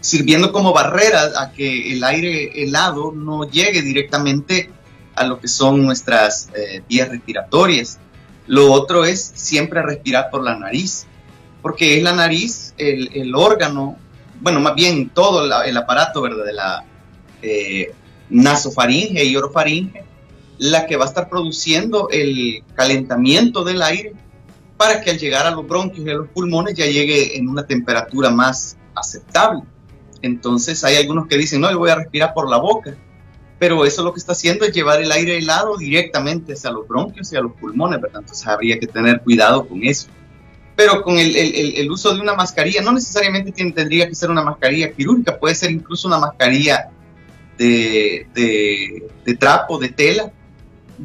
sirviendo 0.01 0.51
como 0.51 0.73
barrera 0.73 1.31
a 1.37 1.51
que 1.51 1.93
el 1.93 2.03
aire 2.03 2.63
helado 2.63 3.11
no 3.11 3.49
llegue 3.49 3.81
directamente 3.81 4.71
a 5.15 5.25
lo 5.25 5.39
que 5.39 5.47
son 5.47 5.85
nuestras 5.85 6.49
eh, 6.55 6.81
vías 6.87 7.09
respiratorias. 7.09 7.99
Lo 8.47 8.71
otro 8.71 9.05
es 9.05 9.31
siempre 9.35 9.81
respirar 9.81 10.29
por 10.29 10.43
la 10.43 10.57
nariz, 10.57 11.05
porque 11.61 11.97
es 11.97 12.03
la 12.03 12.13
nariz 12.13 12.73
el, 12.77 13.35
órgano, 13.35 13.97
bueno, 14.39 14.59
más 14.59 14.75
bien 14.75 15.09
todo 15.09 15.45
el 15.63 15.77
aparato 15.77 16.21
¿verdad? 16.21 16.45
de 16.45 16.53
la 16.53 16.83
eh, 17.41 17.93
nasofaringe 18.29 19.23
y 19.23 19.35
orofaringe 19.35 20.03
la 20.59 20.85
que 20.85 20.97
va 20.97 21.05
a 21.05 21.07
estar 21.07 21.29
produciendo 21.29 22.09
el 22.11 22.63
calentamiento 22.75 23.63
del 23.63 23.81
aire 23.81 24.13
para 24.77 25.01
que 25.01 25.09
al 25.09 25.17
llegar 25.17 25.47
a 25.47 25.51
los 25.51 25.67
bronquios 25.67 26.05
y 26.05 26.09
a 26.09 26.13
los 26.13 26.27
pulmones 26.29 26.75
ya 26.75 26.85
llegue 26.85 27.37
en 27.37 27.47
una 27.47 27.65
temperatura 27.65 28.29
más 28.29 28.77
aceptable. 28.95 29.63
Entonces 30.21 30.83
hay 30.83 30.97
algunos 30.97 31.27
que 31.27 31.37
dicen, 31.37 31.61
no, 31.61 31.69
le 31.69 31.75
voy 31.75 31.89
a 31.89 31.95
respirar 31.95 32.33
por 32.33 32.49
la 32.49 32.57
boca, 32.57 32.95
pero 33.57 33.85
eso 33.85 34.03
lo 34.03 34.13
que 34.13 34.19
está 34.19 34.31
haciendo 34.31 34.65
es 34.65 34.73
llevar 34.73 35.01
el 35.01 35.11
aire 35.11 35.37
helado 35.37 35.77
directamente 35.77 36.53
hacia 36.53 36.71
los 36.71 36.87
bronquios 36.87 37.31
y 37.33 37.35
a 37.35 37.41
los 37.41 37.53
pulmones, 37.53 38.01
¿verdad? 38.01 38.21
Entonces 38.21 38.47
habría 38.47 38.79
que 38.79 38.87
tener 38.87 39.21
cuidado 39.21 39.67
con 39.67 39.83
eso. 39.83 40.07
Pero 40.75 41.01
con 41.01 41.17
el 41.17 41.91
uso 41.91 42.13
de 42.13 42.21
una 42.21 42.35
mascarilla, 42.35 42.81
no 42.81 42.93
necesariamente 42.93 43.51
tendría 43.51 44.07
que 44.07 44.15
ser 44.15 44.29
una 44.29 44.41
mascarilla 44.41 44.93
quirúrgica, 44.93 45.37
puede 45.37 45.53
ser 45.55 45.71
incluso 45.71 46.07
una 46.07 46.19
mascarilla 46.19 46.89
de, 47.59 49.35
trapo, 49.37 49.77
de 49.77 49.89
tela, 49.89 50.31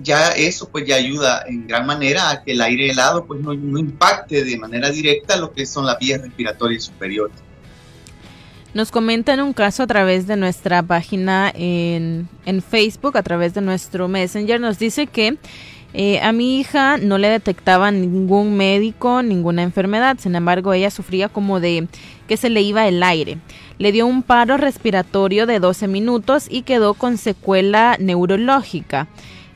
ya 0.03 0.31
eso 0.31 0.69
pues 0.69 0.87
ya 0.87 0.97
ayuda 0.97 1.45
en 1.47 1.67
gran 1.67 1.87
manera 1.87 2.31
a 2.31 2.43
que 2.43 2.53
el 2.53 2.61
aire 2.61 2.91
helado 2.91 3.25
pues 3.25 3.41
no, 3.41 3.53
impacte 3.53 4.45
de 4.45 4.57
manera 4.59 4.91
directa 4.91 5.37
lo 5.37 5.53
que 5.53 5.67
son 5.67 5.87
las 5.87 5.99
vías 5.99 6.21
respiratorias 6.21 6.85
superiores. 6.85 7.37
Nos 8.75 8.91
comentan 8.91 9.41
un 9.41 9.53
caso 9.53 9.85
a 9.85 9.87
través 9.87 10.27
de 10.27 10.37
nuestra 10.37 10.83
página 10.83 11.53
en, 11.55 12.29
en 12.45 12.61
Facebook, 12.61 13.17
a 13.17 13.23
través 13.23 13.55
de 13.55 13.61
nuestro 13.61 14.09
Messenger. 14.09 14.61
Nos 14.61 14.81
dice 14.81 15.07
que 15.07 15.39
eh, 15.93 16.19
a 16.21 16.33
mi 16.33 16.59
hija 16.59 16.97
no 16.97 17.17
le 17.19 17.29
detectaba 17.29 17.93
ningún 17.93 18.57
médico, 18.57 19.23
ninguna 19.23 19.63
enfermedad. 19.63 20.17
Sin 20.19 20.35
embargo, 20.35 20.73
ella 20.73 20.91
sufría 20.91 21.29
como 21.29 21.61
de 21.61 21.87
que 22.27 22.37
se 22.37 22.51
le 22.51 22.63
iba 22.63 22.89
el 22.89 23.05
aire. 23.05 23.39
Le 23.79 23.93
dio 23.93 24.09
un 24.09 24.25
paro 24.25 24.57
respiratorio 24.57 25.47
de 25.47 25.61
12 25.61 25.87
minutos 25.87 26.49
y 26.51 26.63
quedó 26.63 26.95
con 26.95 27.17
secuela 27.17 27.97
neurológica. 28.01 29.07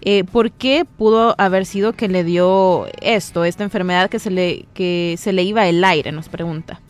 Eh, 0.00 0.22
¿Por 0.22 0.52
qué 0.52 0.84
pudo 0.84 1.34
haber 1.38 1.66
sido 1.66 1.92
que 1.92 2.06
le 2.06 2.22
dio 2.22 2.86
esto, 3.00 3.44
esta 3.44 3.64
enfermedad 3.64 4.08
que 4.08 4.20
se 4.20 4.30
le, 4.30 4.66
que 4.74 5.16
se 5.18 5.32
le 5.32 5.42
iba 5.42 5.66
el 5.66 5.82
aire? 5.82 6.12
Nos 6.12 6.28
pregunta. 6.28 6.80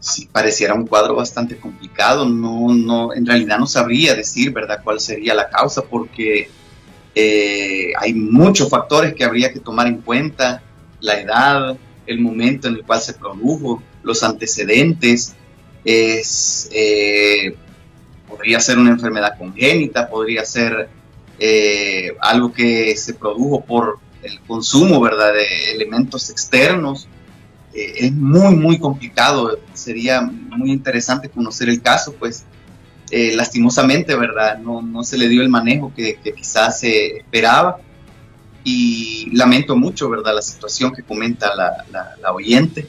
Sí, 0.00 0.28
pareciera 0.30 0.74
un 0.74 0.86
cuadro 0.86 1.16
bastante 1.16 1.56
complicado. 1.56 2.24
No, 2.28 2.72
no, 2.72 3.12
en 3.12 3.26
realidad 3.26 3.58
no 3.58 3.66
sabría 3.66 4.14
decir, 4.14 4.52
¿verdad?, 4.52 4.80
cuál 4.84 5.00
sería 5.00 5.34
la 5.34 5.48
causa, 5.48 5.82
porque 5.82 6.48
eh, 7.14 7.92
hay 7.98 8.14
muchos 8.14 8.68
factores 8.70 9.14
que 9.14 9.24
habría 9.24 9.52
que 9.52 9.60
tomar 9.60 9.88
en 9.88 10.00
cuenta: 10.02 10.62
la 11.00 11.20
edad, 11.20 11.76
el 12.06 12.20
momento 12.20 12.68
en 12.68 12.76
el 12.76 12.84
cual 12.84 13.00
se 13.00 13.14
produjo, 13.14 13.82
los 14.02 14.22
antecedentes, 14.22 15.34
es, 15.84 16.68
eh, 16.72 17.56
podría 18.28 18.60
ser 18.60 18.78
una 18.78 18.90
enfermedad 18.90 19.36
congénita, 19.36 20.08
podría 20.08 20.44
ser 20.44 20.88
eh, 21.40 22.16
algo 22.20 22.52
que 22.52 22.96
se 22.96 23.14
produjo 23.14 23.64
por 23.64 23.98
el 24.22 24.40
consumo 24.40 25.00
¿verdad? 25.00 25.32
de 25.32 25.72
elementos 25.72 26.30
externos. 26.30 27.08
Eh, 27.80 28.06
es 28.06 28.12
muy, 28.12 28.54
muy 28.56 28.78
complicado. 28.78 29.58
Sería 29.74 30.20
muy 30.22 30.70
interesante 30.70 31.28
conocer 31.28 31.68
el 31.68 31.80
caso, 31.82 32.14
pues 32.18 32.44
lastimosamente, 33.10 34.14
¿verdad? 34.14 34.58
No, 34.58 34.82
no, 34.82 35.02
se 35.02 35.16
le 35.16 35.28
dio 35.28 35.40
el 35.40 35.48
manejo 35.48 35.90
que, 35.96 36.18
quizás 36.36 36.80
se 36.80 37.18
esperaba. 37.18 37.78
Y 38.64 39.30
lamento 39.32 39.76
mucho, 39.76 40.10
¿verdad? 40.10 40.34
La 40.34 40.42
situación 40.42 40.92
que 40.92 41.02
comenta 41.02 41.54
la, 41.54 41.86
la 42.20 42.32
oyente. 42.32 42.86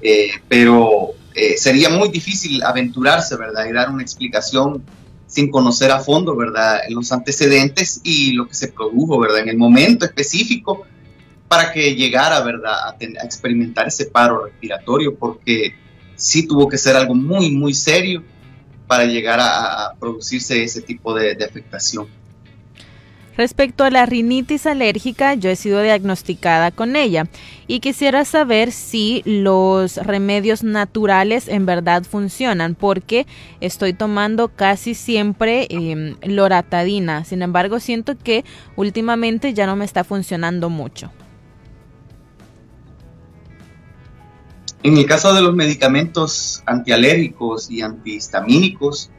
Eh, 0.00 0.30
pero 0.48 1.10
eh, 1.34 1.56
sería 1.56 1.90
muy 1.90 2.08
difícil 2.08 2.62
aventurarse, 2.62 3.36
¿verdad? 3.36 3.66
Y 3.68 3.72
dar 3.72 3.90
una 3.90 4.02
explicación 4.02 4.82
sin 5.26 5.50
conocer 5.50 5.90
a 5.90 6.00
fondo, 6.00 6.36
¿verdad? 6.36 6.80
Los 6.88 7.12
antecedentes 7.12 8.00
y 8.04 8.32
lo 8.32 8.46
que 8.46 8.54
se 8.54 8.68
produjo, 8.68 9.18
¿verdad? 9.18 9.40
En 9.40 9.48
el 9.48 9.58
momento 9.58 10.04
específico 10.04 10.86
para 11.48 11.72
que 11.72 11.94
llegara, 11.94 12.40
¿verdad? 12.40 12.88
A, 12.88 12.96
experimentar 13.24 13.86
ese 13.88 14.06
paro 14.06 14.44
respiratorio, 14.44 15.14
porque 15.14 15.74
sí 16.14 16.46
tuvo 16.46 16.68
que 16.68 16.78
ser 16.78 16.96
algo 16.96 17.14
muy, 17.14 17.50
muy 17.50 17.74
serio 17.74 18.22
para 18.86 19.04
llegar 19.04 19.38
a, 19.40 19.92
producirse 19.98 20.62
ese 20.62 20.82
tipo 20.82 21.14
de 21.14 21.32
afectación. 21.44 22.08
Respecto 23.36 23.84
a 23.84 23.90
la 23.90 24.06
rinitis 24.06 24.66
alérgica, 24.66 25.34
yo 25.34 25.50
he 25.50 25.56
sido 25.56 25.82
diagnosticada 25.82 26.70
con 26.70 26.96
ella 26.96 27.26
y 27.66 27.80
quisiera 27.80 28.24
saber 28.24 28.72
si 28.72 29.22
los 29.26 29.98
remedios 29.98 30.64
naturales 30.64 31.46
en 31.48 31.66
verdad 31.66 32.04
funcionan 32.04 32.74
porque 32.74 33.26
estoy 33.60 33.92
tomando 33.92 34.48
casi 34.48 34.94
siempre 34.94 35.66
em, 35.68 36.16
loratadina. 36.22 37.24
Sin 37.24 37.42
embargo, 37.42 37.78
siento 37.78 38.16
que 38.16 38.44
últimamente 38.74 39.52
ya 39.52 39.66
no 39.66 39.76
me 39.76 39.84
está 39.84 40.02
funcionando 40.02 40.70
mucho. 40.70 41.10
En 44.86 44.96
el 44.96 45.04
caso 45.04 45.34
de 45.34 45.42
los 45.42 45.52
medicamentos 45.52 46.62
antialérgicos 46.64 47.68
y 47.68 47.80
antihistamínicos, 47.82 49.10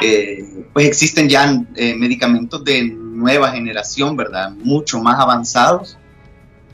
eh, 0.00 0.66
pues 0.72 0.88
existen 0.88 1.28
ya 1.28 1.62
eh, 1.76 1.94
medicamentos 1.94 2.64
de 2.64 2.82
nueva 2.82 3.52
generación, 3.52 4.16
¿verdad? 4.16 4.50
Mucho 4.50 5.00
más 5.00 5.20
avanzados 5.20 5.96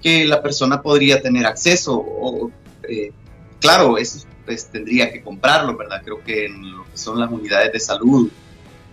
que 0.00 0.24
la 0.24 0.40
persona 0.40 0.80
podría 0.80 1.20
tener 1.20 1.44
acceso. 1.44 1.94
O, 1.94 2.50
eh, 2.88 3.12
claro, 3.60 3.98
eso 3.98 4.26
pues, 4.46 4.66
tendría 4.70 5.12
que 5.12 5.20
comprarlo, 5.20 5.76
¿verdad? 5.76 6.00
Creo 6.02 6.24
que 6.24 6.46
en 6.46 6.74
lo 6.74 6.84
que 6.84 6.96
son 6.96 7.20
las 7.20 7.30
unidades 7.30 7.70
de 7.70 7.80
salud 7.80 8.30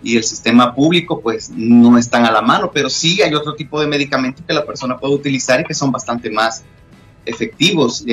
y 0.04 0.17
el 0.17 0.25
sistema 0.25 0.75
público, 0.75 1.21
pues 1.21 1.49
no 1.49 1.97
están 1.97 2.25
a 2.25 2.32
la 2.34 2.41
mano, 2.41 2.71
pero 2.73 2.89
sí 2.89 3.21
hay 3.21 3.34
otro 3.34 3.56
tipo 3.56 3.80
de 3.80 3.88
medicamentos 3.88 4.43
que 4.45 4.52
la 4.52 4.65
persona 4.65 4.97
puede 4.97 5.13
utilizar 5.13 5.62
y 5.62 5.63
que 5.63 5.73
son 5.73 5.93
bastante 5.93 6.30
más 6.30 6.65
efectivos. 7.25 8.04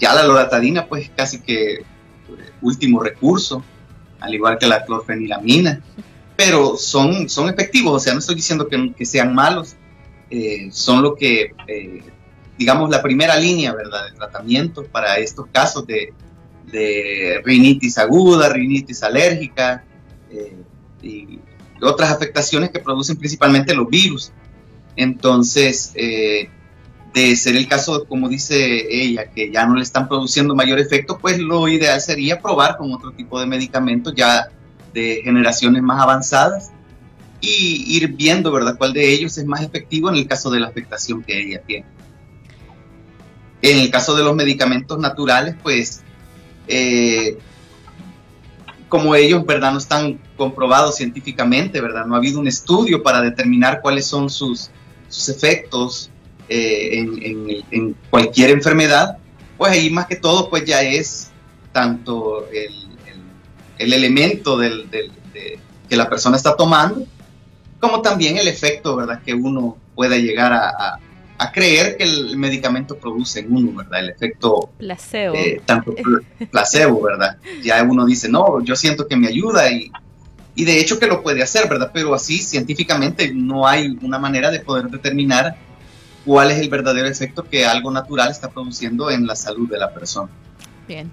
Ya 0.00 0.14
la 0.14 0.24
loratadina, 0.24 0.86
pues 0.86 1.10
casi 1.14 1.40
que 1.40 1.84
último 2.60 3.00
recurso 3.02 3.62
al 4.20 4.34
igual 4.34 4.58
que 4.58 4.66
la 4.66 4.84
clorfenilamina, 4.84 5.80
pero 6.36 6.76
son, 6.76 7.28
son 7.28 7.48
efectivos, 7.48 7.94
o 7.94 7.98
sea, 8.00 8.12
no 8.12 8.18
estoy 8.20 8.36
diciendo 8.36 8.68
que, 8.68 8.92
que 8.94 9.06
sean 9.06 9.34
malos, 9.34 9.76
eh, 10.30 10.68
son 10.72 11.02
lo 11.02 11.14
que, 11.14 11.52
eh, 11.66 12.02
digamos, 12.56 12.90
la 12.90 13.02
primera 13.02 13.36
línea, 13.36 13.74
¿verdad?, 13.74 14.06
de 14.06 14.16
tratamiento 14.16 14.84
para 14.84 15.18
estos 15.18 15.46
casos 15.52 15.86
de, 15.86 16.12
de 16.70 17.40
rinitis 17.44 17.98
aguda, 17.98 18.48
rinitis 18.48 19.02
alérgica 19.02 19.84
eh, 20.30 20.56
y 21.02 21.38
otras 21.80 22.10
afectaciones 22.10 22.70
que 22.70 22.80
producen 22.80 23.16
principalmente 23.16 23.74
los 23.74 23.88
virus. 23.88 24.32
Entonces, 24.96 25.92
de 27.18 27.34
ser 27.34 27.56
el 27.56 27.66
caso, 27.66 28.04
como 28.04 28.28
dice 28.28 28.86
ella, 28.90 29.30
que 29.32 29.50
ya 29.50 29.66
no 29.66 29.74
le 29.74 29.82
están 29.82 30.08
produciendo 30.08 30.54
mayor 30.54 30.78
efecto, 30.78 31.18
pues 31.18 31.38
lo 31.38 31.66
ideal 31.66 32.00
sería 32.00 32.40
probar 32.40 32.76
con 32.76 32.92
otro 32.92 33.10
tipo 33.12 33.40
de 33.40 33.46
medicamentos 33.46 34.14
ya 34.14 34.48
de 34.94 35.20
generaciones 35.24 35.82
más 35.82 36.00
avanzadas 36.00 36.70
y 37.40 37.96
ir 37.96 38.08
viendo, 38.08 38.52
¿verdad?, 38.52 38.76
cuál 38.78 38.92
de 38.92 39.12
ellos 39.12 39.36
es 39.36 39.44
más 39.44 39.62
efectivo 39.62 40.08
en 40.08 40.16
el 40.16 40.28
caso 40.28 40.48
de 40.50 40.60
la 40.60 40.68
afectación 40.68 41.22
que 41.22 41.40
ella 41.40 41.60
tiene. 41.66 41.86
En 43.62 43.78
el 43.78 43.90
caso 43.90 44.14
de 44.16 44.22
los 44.22 44.36
medicamentos 44.36 44.98
naturales, 44.98 45.56
pues, 45.60 46.02
eh, 46.68 47.36
como 48.88 49.16
ellos, 49.16 49.44
¿verdad?, 49.44 49.72
no 49.72 49.78
están 49.78 50.20
comprobados 50.36 50.96
científicamente, 50.96 51.80
¿verdad? 51.80 52.06
No 52.06 52.14
ha 52.14 52.18
habido 52.18 52.38
un 52.38 52.46
estudio 52.46 53.02
para 53.02 53.20
determinar 53.20 53.80
cuáles 53.82 54.06
son 54.06 54.30
sus, 54.30 54.70
sus 55.08 55.28
efectos 55.28 56.10
eh, 56.48 57.62
en, 57.70 57.94
cualquier 58.10 58.50
enfermedad, 58.50 59.18
pues 59.56 59.72
ahí 59.72 59.90
más 59.90 60.06
que 60.06 60.16
todo 60.16 60.48
pues 60.48 60.64
ya 60.64 60.82
es 60.82 61.30
tanto 61.72 62.48
el, 62.50 63.92
elemento 63.92 64.56
del, 64.56 64.88
que 65.88 65.96
la 65.96 66.08
persona 66.08 66.36
está 66.36 66.56
tomando, 66.56 67.06
como 67.80 68.02
también 68.02 68.38
el 68.38 68.48
efecto, 68.48 68.96
¿verdad? 68.96 69.22
Que 69.24 69.34
uno 69.34 69.76
pueda 69.94 70.16
llegar 70.16 70.52
a, 70.52 71.00
creer 71.52 71.96
que 71.96 72.04
el 72.04 72.36
medicamento 72.36 72.96
produce 72.96 73.40
en 73.40 73.54
uno, 73.54 73.72
¿verdad? 73.72 74.00
El 74.00 74.10
efecto 74.10 74.70
placebo. 74.76 75.34
Eh, 75.36 75.60
tanto 75.64 75.94
placebo, 76.50 77.02
¿verdad? 77.02 77.36
Ya 77.62 77.82
uno 77.82 78.04
dice, 78.06 78.28
no, 78.28 78.62
yo 78.64 78.74
siento 78.74 79.06
que 79.06 79.16
me 79.16 79.28
ayuda 79.28 79.70
y, 79.70 79.90
y 80.56 80.64
de 80.64 80.80
hecho 80.80 80.98
que 80.98 81.06
lo 81.06 81.22
puede 81.22 81.42
hacer, 81.42 81.68
¿verdad? 81.68 81.90
Pero 81.94 82.14
así 82.14 82.38
científicamente 82.38 83.32
no 83.32 83.66
hay 83.66 83.96
una 84.02 84.18
manera 84.18 84.50
de 84.50 84.60
poder 84.60 84.86
determinar 84.86 85.56
cuál 86.28 86.50
es 86.50 86.58
el 86.58 86.68
verdadero 86.68 87.08
efecto 87.08 87.42
que 87.42 87.64
algo 87.64 87.90
natural 87.90 88.30
está 88.30 88.50
produciendo 88.50 89.10
en 89.10 89.26
la 89.26 89.34
salud 89.34 89.66
de 89.66 89.78
la 89.78 89.94
persona. 89.94 90.28
Bien. 90.86 91.10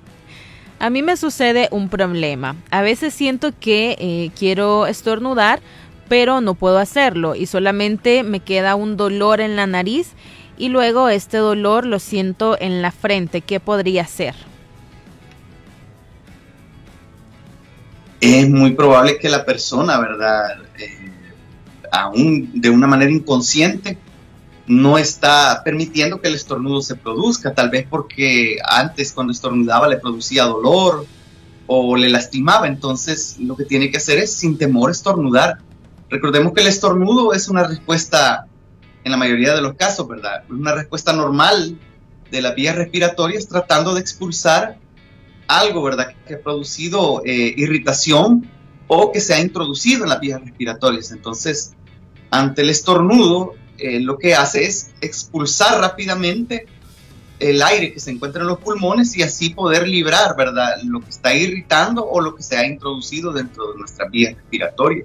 A 0.77 0.89
mí 0.89 1.03
me 1.03 1.15
sucede 1.15 1.69
un 1.71 1.87
problema. 1.87 2.57
A 2.69 2.81
veces 2.81 3.13
siento 3.13 3.53
que 3.57 3.95
eh, 3.97 4.31
quiero 4.37 4.87
estornudar, 4.87 5.61
pero 6.09 6.41
no 6.41 6.53
puedo 6.53 6.79
hacerlo 6.79 7.33
y 7.33 7.45
solamente 7.45 8.23
me 8.23 8.41
queda 8.41 8.75
un 8.75 8.97
dolor 8.97 9.39
en 9.39 9.55
la 9.55 9.65
nariz 9.67 10.09
y 10.57 10.67
luego 10.67 11.07
este 11.07 11.37
dolor 11.37 11.85
lo 11.85 11.99
siento 11.99 12.57
en 12.59 12.81
la 12.81 12.91
frente. 12.91 13.39
¿Qué 13.39 13.61
podría 13.61 14.05
ser? 14.05 14.35
Es 18.19 18.49
muy 18.49 18.71
probable 18.73 19.17
que 19.17 19.29
la 19.29 19.45
persona, 19.45 19.97
¿verdad? 19.97 20.57
Eh, 20.77 21.09
aún 21.89 22.51
de 22.53 22.69
una 22.69 22.85
manera 22.85 23.11
inconsciente, 23.11 23.97
no 24.67 24.97
está 24.97 25.61
permitiendo 25.63 26.19
que 26.19 26.27
el 26.27 26.35
estornudo 26.35 26.81
se 26.81 26.95
produzca, 26.95 27.53
tal 27.53 27.69
vez 27.69 27.85
porque 27.87 28.57
antes 28.67 29.11
cuando 29.11 29.31
estornudaba 29.31 29.87
le 29.87 29.97
producía 29.97 30.45
dolor 30.45 31.05
o 31.67 31.95
le 31.95 32.09
lastimaba, 32.09 32.67
entonces 32.67 33.37
lo 33.39 33.55
que 33.55 33.65
tiene 33.65 33.91
que 33.91 33.97
hacer 33.97 34.17
es 34.17 34.33
sin 34.33 34.57
temor 34.57 34.91
estornudar. 34.91 35.59
Recordemos 36.09 36.53
que 36.53 36.61
el 36.61 36.67
estornudo 36.67 37.33
es 37.33 37.47
una 37.47 37.63
respuesta, 37.67 38.47
en 39.03 39.11
la 39.11 39.17
mayoría 39.17 39.53
de 39.53 39.61
los 39.61 39.75
casos, 39.75 40.07
¿verdad? 40.07 40.43
Una 40.49 40.73
respuesta 40.73 41.13
normal 41.13 41.77
de 42.31 42.41
las 42.41 42.55
vías 42.55 42.75
respiratorias 42.75 43.47
tratando 43.47 43.93
de 43.93 44.01
expulsar 44.01 44.77
algo, 45.47 45.83
¿verdad? 45.83 46.07
Que 46.27 46.35
ha 46.35 46.39
producido 46.39 47.21
eh, 47.23 47.53
irritación 47.55 48.49
o 48.87 49.11
que 49.11 49.19
se 49.19 49.35
ha 49.35 49.41
introducido 49.41 50.03
en 50.03 50.09
las 50.09 50.19
vías 50.19 50.41
respiratorias. 50.41 51.11
Entonces, 51.11 51.73
ante 52.31 52.63
el 52.63 52.69
estornudo, 52.69 53.53
eh, 53.77 53.99
lo 53.99 54.17
que 54.17 54.35
hace 54.35 54.65
es 54.65 54.91
expulsar 55.01 55.79
rápidamente 55.81 56.65
el 57.39 57.61
aire 57.61 57.91
que 57.91 57.99
se 57.99 58.11
encuentra 58.11 58.41
en 58.41 58.47
los 58.47 58.59
pulmones 58.59 59.15
y 59.17 59.23
así 59.23 59.49
poder 59.49 59.87
librar, 59.87 60.37
¿verdad? 60.37 60.77
Lo 60.83 61.01
que 61.01 61.09
está 61.09 61.33
irritando 61.33 62.05
o 62.05 62.21
lo 62.21 62.33
que 62.35 62.43
se 62.43 62.55
ha 62.55 62.65
introducido 62.65 63.33
dentro 63.33 63.73
de 63.73 63.79
nuestra 63.79 64.07
vía 64.07 64.33
respiratoria. 64.33 65.03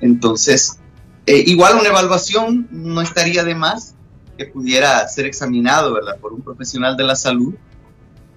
Entonces, 0.00 0.78
eh, 1.26 1.44
igual 1.46 1.76
una 1.76 1.88
evaluación 1.88 2.66
no 2.70 3.02
estaría 3.02 3.44
de 3.44 3.54
más 3.54 3.94
que 4.38 4.46
pudiera 4.46 5.06
ser 5.06 5.26
examinado, 5.26 5.92
¿verdad? 5.92 6.16
Por 6.18 6.32
un 6.32 6.40
profesional 6.40 6.96
de 6.96 7.04
la 7.04 7.14
salud 7.14 7.54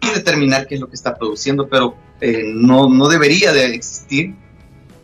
y 0.01 0.09
determinar 0.09 0.67
qué 0.67 0.75
es 0.75 0.81
lo 0.81 0.89
que 0.89 0.95
está 0.95 1.15
produciendo, 1.15 1.69
pero 1.69 1.95
eh, 2.19 2.51
no, 2.53 2.89
no 2.89 3.07
debería 3.07 3.53
de 3.53 3.73
existir 3.73 4.35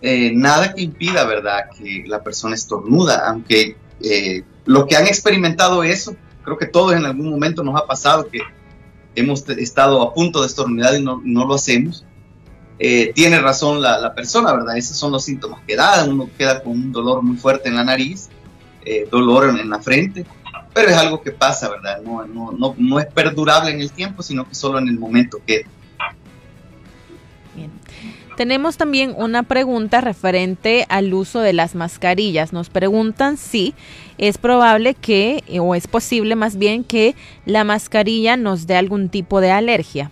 nada 0.02 0.74
que 0.74 0.82
impida, 0.82 1.26
¿verdad? 1.26 1.70
Que 1.78 2.06
la 2.08 2.24
persona 2.24 2.56
estornuda, 2.56 3.28
aunque 3.28 3.76
eh, 4.02 4.44
los 4.66 4.86
que 4.86 4.96
han 4.96 5.08
experimentado 5.08 5.84
eso, 5.84 6.16
creo 6.44 6.58
que 6.58 6.66
todos 6.66 6.94
en 6.94 7.06
algún 7.06 7.30
momento 7.30 7.64
nos 7.64 7.76
ha 7.76 7.86
pasado 7.86 8.28
que 8.28 8.40
hemos 9.16 9.48
estado 9.50 10.02
a 10.02 10.14
punto 10.14 10.42
de 10.42 10.48
estornudar 10.48 10.96
y 10.96 11.04
no, 11.04 11.22
lo 11.24 11.54
hacemos. 11.54 12.06
Eh, 12.78 13.12
tiene 13.14 13.40
razón 13.40 13.82
la, 13.82 14.14
persona, 14.16 14.54
¿verdad? 14.54 14.78
Esos 14.78 14.98
son 14.98 15.12
los 15.12 15.26
síntomas 15.26 15.62
que 15.68 15.76
da. 15.76 16.06
Uno 16.06 16.30
queda 16.38 16.64
con 16.64 16.74
un 16.74 16.92
dolor 16.92 17.22
muy 17.22 17.38
fuerte 17.38 17.68
en 17.70 17.76
la 17.76 17.84
nariz, 17.84 18.30
eh, 18.86 19.08
dolor 19.12 19.50
en, 19.50 19.70
la 19.70 19.80
frente, 19.80 20.26
pero 20.74 20.90
es 20.90 20.98
algo 20.98 21.22
que 21.22 21.32
pasa, 21.32 21.70
¿verdad? 21.70 22.02
No, 22.02 22.26
no, 22.26 22.76
no, 22.78 23.00
es 23.00 23.08
perdurable 23.08 23.72
en 23.72 23.82
el 23.82 23.92
tiempo, 23.92 24.24
sino 24.24 24.48
que 24.48 24.56
solo 24.56 24.80
en 24.80 24.88
el 24.88 24.98
momento 24.98 25.40
que 25.46 25.66
tenemos 28.40 28.78
también 28.78 29.14
una 29.18 29.44
pregunta 29.44 30.00
referente 30.00 30.86
al 30.88 31.14
uso 31.14 31.42
de 31.42 31.52
las 31.52 31.76
mascarillas. 31.76 32.54
Nos 32.54 32.70
preguntan 32.70 33.36
si 33.36 33.76
es 34.18 34.38
probable 34.38 34.94
que, 34.94 35.44
o 35.60 35.76
es 35.76 35.88
posible 35.88 36.38
más 36.38 36.58
bien, 36.58 36.86
que 36.86 37.16
la 37.46 37.66
mascarilla 37.66 38.38
nos 38.38 38.66
dé 38.66 38.78
algún 38.78 39.10
tipo 39.10 39.42
de 39.42 39.52
alergia. 39.52 40.10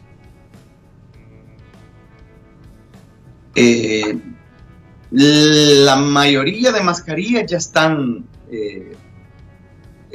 Eh, 3.55 4.19
la 5.11 5.95
mayoría 5.95 6.73
de 6.73 6.82
mascarillas 6.82 7.49
ya 7.49 7.55
están 7.55 8.25
eh, 8.51 8.93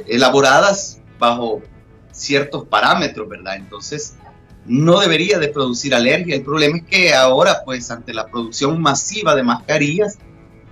elaboradas 0.05 1.01
bajo 1.17 1.63
ciertos 2.11 2.67
parámetros, 2.67 3.27
¿verdad? 3.27 3.55
Entonces, 3.55 4.17
no 4.65 4.99
debería 4.99 5.39
de 5.39 5.49
producir 5.49 5.93
alergia. 5.93 6.35
El 6.35 6.43
problema 6.43 6.77
es 6.77 6.83
que 6.83 7.13
ahora, 7.13 7.63
pues, 7.65 7.89
ante 7.91 8.13
la 8.13 8.27
producción 8.27 8.81
masiva 8.81 9.35
de 9.35 9.43
mascarillas, 9.43 10.17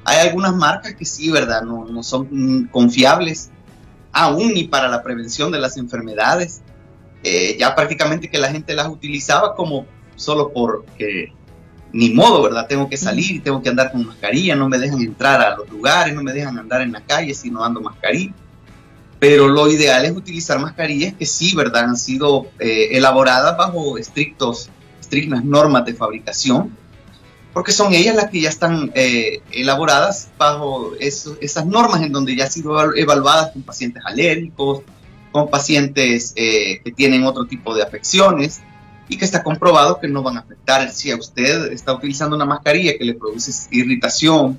hay 0.04 0.28
algunas 0.28 0.56
marcas 0.56 0.96
que 0.96 1.06
sí, 1.06 1.30
¿verdad? 1.30 1.62
No, 1.64 1.86
no 1.86 2.04
son 2.04 2.70
confiables 2.72 3.52
aún 4.12 4.54
ni 4.54 4.66
para 4.66 4.88
la 4.88 5.04
prevención 5.04 5.52
de 5.52 5.60
las 5.60 5.78
enfermedades. 5.78 6.62
Eh, 7.24 7.56
ya 7.60 7.76
prácticamente 7.76 8.30
que 8.30 8.40
la 8.40 8.52
gente 8.52 8.74
las 8.74 8.88
utilizaba 8.88 9.56
como 9.56 9.86
solo 10.16 10.52
porque 10.54 11.34
ni 11.94 12.10
modo, 12.12 12.42
¿verdad? 12.42 12.68
Tengo 12.68 12.90
que 12.90 12.98
salir 12.98 13.32
y 13.32 13.40
tengo 13.40 13.62
que 13.62 13.70
andar 13.70 13.92
con 13.92 14.06
mascarilla, 14.06 14.56
no 14.56 14.70
me 14.70 14.80
dejan 14.80 15.02
entrar 15.02 15.42
a 15.42 15.56
los 15.56 15.70
lugares, 15.70 16.16
no 16.16 16.24
me 16.24 16.34
dejan 16.34 16.58
andar 16.58 16.82
en 16.82 16.94
la 16.94 17.02
calle 17.02 17.34
si 17.34 17.52
no 17.52 17.64
ando 17.64 17.82
mascarilla. 17.82 18.34
Pero 19.22 19.50
lo 19.50 19.70
ideal 19.70 20.04
es 20.04 20.14
utilizar 20.14 20.58
mascarillas 20.58 21.14
que 21.14 21.28
sí, 21.28 21.56
¿verdad? 21.56 21.84
Han 21.84 21.96
sido 21.96 22.48
eh, 22.58 22.98
elaboradas 22.98 23.56
bajo 23.56 24.00
estrictos, 24.00 24.72
estrictas 25.00 25.46
normas 25.46 25.86
de 25.86 25.94
fabricación, 25.94 26.76
porque 27.54 27.72
son 27.72 27.94
ellas 27.94 28.16
las 28.16 28.32
que 28.32 28.42
ya 28.42 28.50
están 28.50 28.92
eh, 28.96 29.44
elaboradas 29.52 30.30
bajo 30.40 30.94
esas 31.00 31.68
normas 31.68 32.02
en 32.02 32.12
donde 32.12 32.36
ya 32.36 32.46
han 32.46 32.52
sido 32.52 32.96
evaluadas 32.96 33.52
con 33.52 33.62
pacientes 33.62 34.02
alérgicos, 34.08 34.82
con 35.32 35.52
pacientes 35.52 36.34
eh, 36.36 36.82
que 36.84 36.92
tienen 36.92 37.24
otro 37.24 37.46
tipo 37.46 37.76
de 37.76 37.84
afecciones 37.84 38.62
y 39.08 39.18
que 39.18 39.26
está 39.26 39.44
comprobado 39.44 40.00
que 40.00 40.08
no 40.08 40.24
van 40.24 40.38
a 40.38 40.40
afectar. 40.40 40.92
Si 40.92 41.12
a 41.12 41.16
usted 41.16 41.72
está 41.72 41.94
utilizando 41.94 42.36
una 42.36 42.46
mascarilla 42.46 42.98
que 42.98 43.06
le 43.06 43.14
produce 43.14 43.52
irritación, 43.70 44.58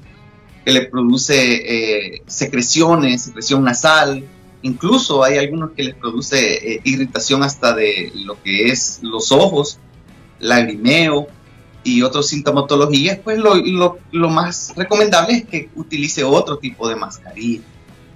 que 0.65 0.71
le 0.71 0.83
produce 0.83 2.23
secreciones, 2.29 3.23
secreción 3.23 3.65
nasal, 3.65 4.25
Incluso 4.63 5.25
hay 5.25 5.39
algunos 5.39 5.73
que 5.73 5.83
les 5.83 5.95
produce 5.95 6.75
eh, 6.75 6.81
irritación 6.85 7.43
hasta 7.43 7.75
de 7.75 8.13
lo 8.15 8.41
que 8.43 8.69
es 8.69 9.01
los 9.03 9.33
ojos, 9.33 9.79
lagrimeo 10.39 11.27
y 11.85 12.03
otras 12.03 12.29
sintomatologías, 12.29 13.19
pues 13.19 13.39
lo, 13.39 13.55
lo, 14.13 14.29
más 14.31 14.73
recomendable 14.77 15.35
es 15.35 15.45
que 15.47 15.69
utilice 15.75 16.23
otro 16.23 16.59
tipo 16.59 16.89
de 16.89 16.95
mascarilla. 16.95 17.63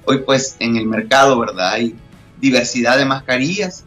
Hoy 0.05 0.18
pues 0.18 0.57
en 0.61 0.76
el 0.76 0.86
mercado, 0.86 1.38
¿verdad? 1.38 1.72
Hay 1.72 1.97
diversidad 2.40 2.97
de 2.97 3.05
mascarillas 3.05 3.84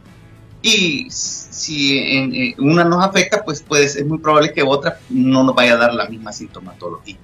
y 0.62 1.08
si 1.10 2.54
una 2.58 2.84
nos 2.84 3.04
afecta, 3.04 3.44
pues, 3.46 3.64
pues 3.66 3.96
es 3.96 4.06
muy 4.06 4.18
probable 4.18 4.52
que 4.52 4.64
otra 4.64 5.00
no 5.10 5.44
nos 5.44 5.56
vaya 5.56 5.74
a 5.74 5.78
dar 5.78 5.94
la 5.94 6.08
misma 6.08 6.34
sintomatología. 6.34 7.18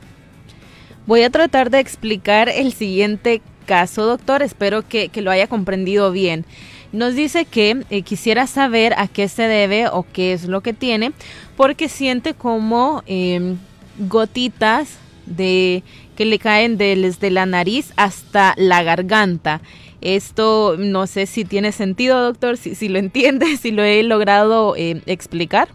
Voy 1.05 1.21
a 1.21 1.29
tratar 1.29 1.69
de 1.69 1.79
explicar 1.79 2.49
el 2.49 2.73
siguiente 2.73 3.41
caso, 3.65 4.05
doctor. 4.05 4.41
Espero 4.41 4.87
que, 4.87 5.09
lo 5.15 5.31
haya 5.31 5.47
comprendido 5.47 6.11
bien. 6.11 6.45
Nos 6.91 7.15
dice 7.15 7.45
que 7.45 7.83
eh, 7.89 8.03
quisiera 8.03 8.47
saber 8.47 8.93
a 8.97 9.07
qué 9.07 9.27
se 9.27 9.43
debe 9.43 9.87
o 9.89 10.05
qué 10.13 10.33
es 10.33 10.45
lo 10.45 10.61
que 10.61 10.73
tiene, 10.73 11.11
porque 11.57 11.89
siente 11.89 12.33
como 12.33 13.03
em, 13.05 13.57
gotitas 13.97 14.97
de 15.25 15.83
que 16.15 16.25
le 16.25 16.39
caen 16.39 16.77
desde 16.77 17.29
la 17.31 17.45
nariz 17.45 17.91
hasta 17.97 18.53
la 18.57 18.83
garganta. 18.83 19.61
Esto 20.01 20.75
no 20.77 21.07
sé 21.07 21.25
si 21.25 21.45
tiene 21.45 21.71
sentido, 21.71 22.21
doctor, 22.23 22.57
si, 22.57 22.75
si 22.75 22.87
lo 22.89 22.99
entiende, 22.99 23.57
si 23.61 23.71
lo 23.71 23.83
he 23.83 24.03
logrado 24.03 24.75
eh, 24.77 25.01
explicar. 25.05 25.67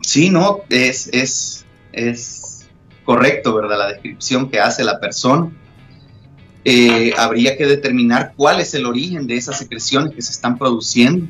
Sí, 0.00 0.30
no, 0.30 0.60
es, 0.68 1.08
es, 1.12 1.64
es 1.92 2.53
correcto, 3.04 3.54
¿verdad? 3.54 3.78
La 3.78 3.88
descripción 3.88 4.50
que 4.50 4.60
hace 4.60 4.84
la 4.84 4.98
persona. 5.00 5.50
Eh, 6.66 7.12
habría 7.18 7.58
que 7.58 7.66
determinar 7.66 8.32
cuál 8.36 8.58
es 8.58 8.72
el 8.72 8.86
origen 8.86 9.26
de 9.26 9.36
esas 9.36 9.58
secreciones 9.58 10.14
que 10.14 10.22
se 10.22 10.32
están 10.32 10.56
produciendo, 10.56 11.26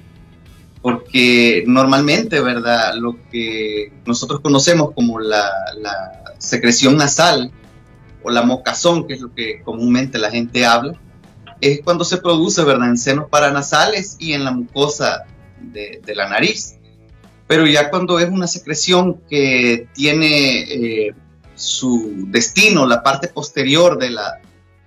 porque 0.81 1.64
normalmente, 1.66 2.41
¿verdad? 2.41 2.95
Lo 2.95 3.16
que 3.33 3.93
nosotros 4.07 4.41
conocemos 4.41 4.93
como 4.95 5.18
la, 5.18 5.51
secreción 6.39 6.97
nasal 6.99 7.51
o 8.22 8.31
la 8.31 8.43
mocazón, 8.43 9.07
que 9.07 9.14
es 9.14 9.20
lo 9.20 9.33
que 9.33 9.62
comúnmente 9.62 10.18
la 10.18 10.31
gente 10.31 10.66
habla, 10.66 10.95
es 11.61 11.81
cuando 11.83 12.05
se 12.05 12.18
produce, 12.18 12.62
¿verdad? 12.64 12.91
En 12.91 12.99
senos 12.99 13.31
paranasales 13.31 14.16
y 14.18 14.35
en 14.35 14.45
la 14.45 14.51
mucosa 14.51 15.25
de, 15.59 16.03
la 16.14 16.29
nariz. 16.29 16.77
Pero 17.47 17.66
ya 17.66 17.91
cuando 17.91 18.18
es 18.18 18.29
una 18.29 18.47
secreción 18.47 19.20
que 19.29 19.89
tiene 19.95 20.61
eh, 20.62 21.14
su 21.55 22.24
destino, 22.28 22.86
la 22.86 23.02
parte 23.02 23.28
posterior 23.28 23.98
de 23.98 24.11
la 24.11 24.40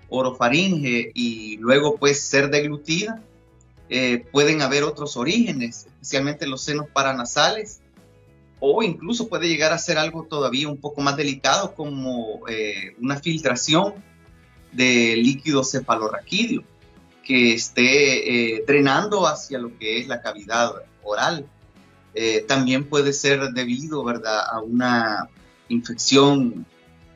orofaringe 0.10 1.12
y 1.14 1.58
luego 1.58 1.96
pues 1.98 2.22
ser 2.22 2.50
deglutida, 2.50 3.22
eh, 3.90 4.26
pueden 4.32 4.62
haber 4.62 4.84
otros 4.84 5.18
orígenes, 5.18 5.86
especialmente 5.86 6.48
los 6.48 6.62
senos 6.62 6.88
paranasales, 6.92 7.80
o 8.60 8.84
incluso 8.84 9.30
puede 9.30 9.48
llegar 9.48 9.72
a 9.72 9.78
ser 9.78 9.98
algo 9.98 10.24
todavía 10.24 10.68
un 10.68 10.78
poco 10.78 11.02
más 11.02 11.16
delicado 11.16 11.76
como 11.76 12.42
eh, 12.48 12.96
una 13.00 13.18
filtración 13.18 13.94
de 14.72 15.16
líquido 15.16 15.64
cefalorraquídeo 15.64 16.64
que 17.24 17.54
esté 17.54 18.56
eh, 18.56 18.64
drenando 18.66 19.28
hacia 19.28 19.60
lo 19.60 19.78
que 19.78 20.00
es 20.00 20.08
la 20.08 20.22
cavidad 20.22 20.72
oral. 21.04 21.46
también 22.48 22.84
puede 22.86 23.14
ser 23.14 23.52
debido, 23.54 24.04
¿verdad?, 24.04 24.40
a 24.52 24.60
una 24.60 25.30
infección 25.70 26.66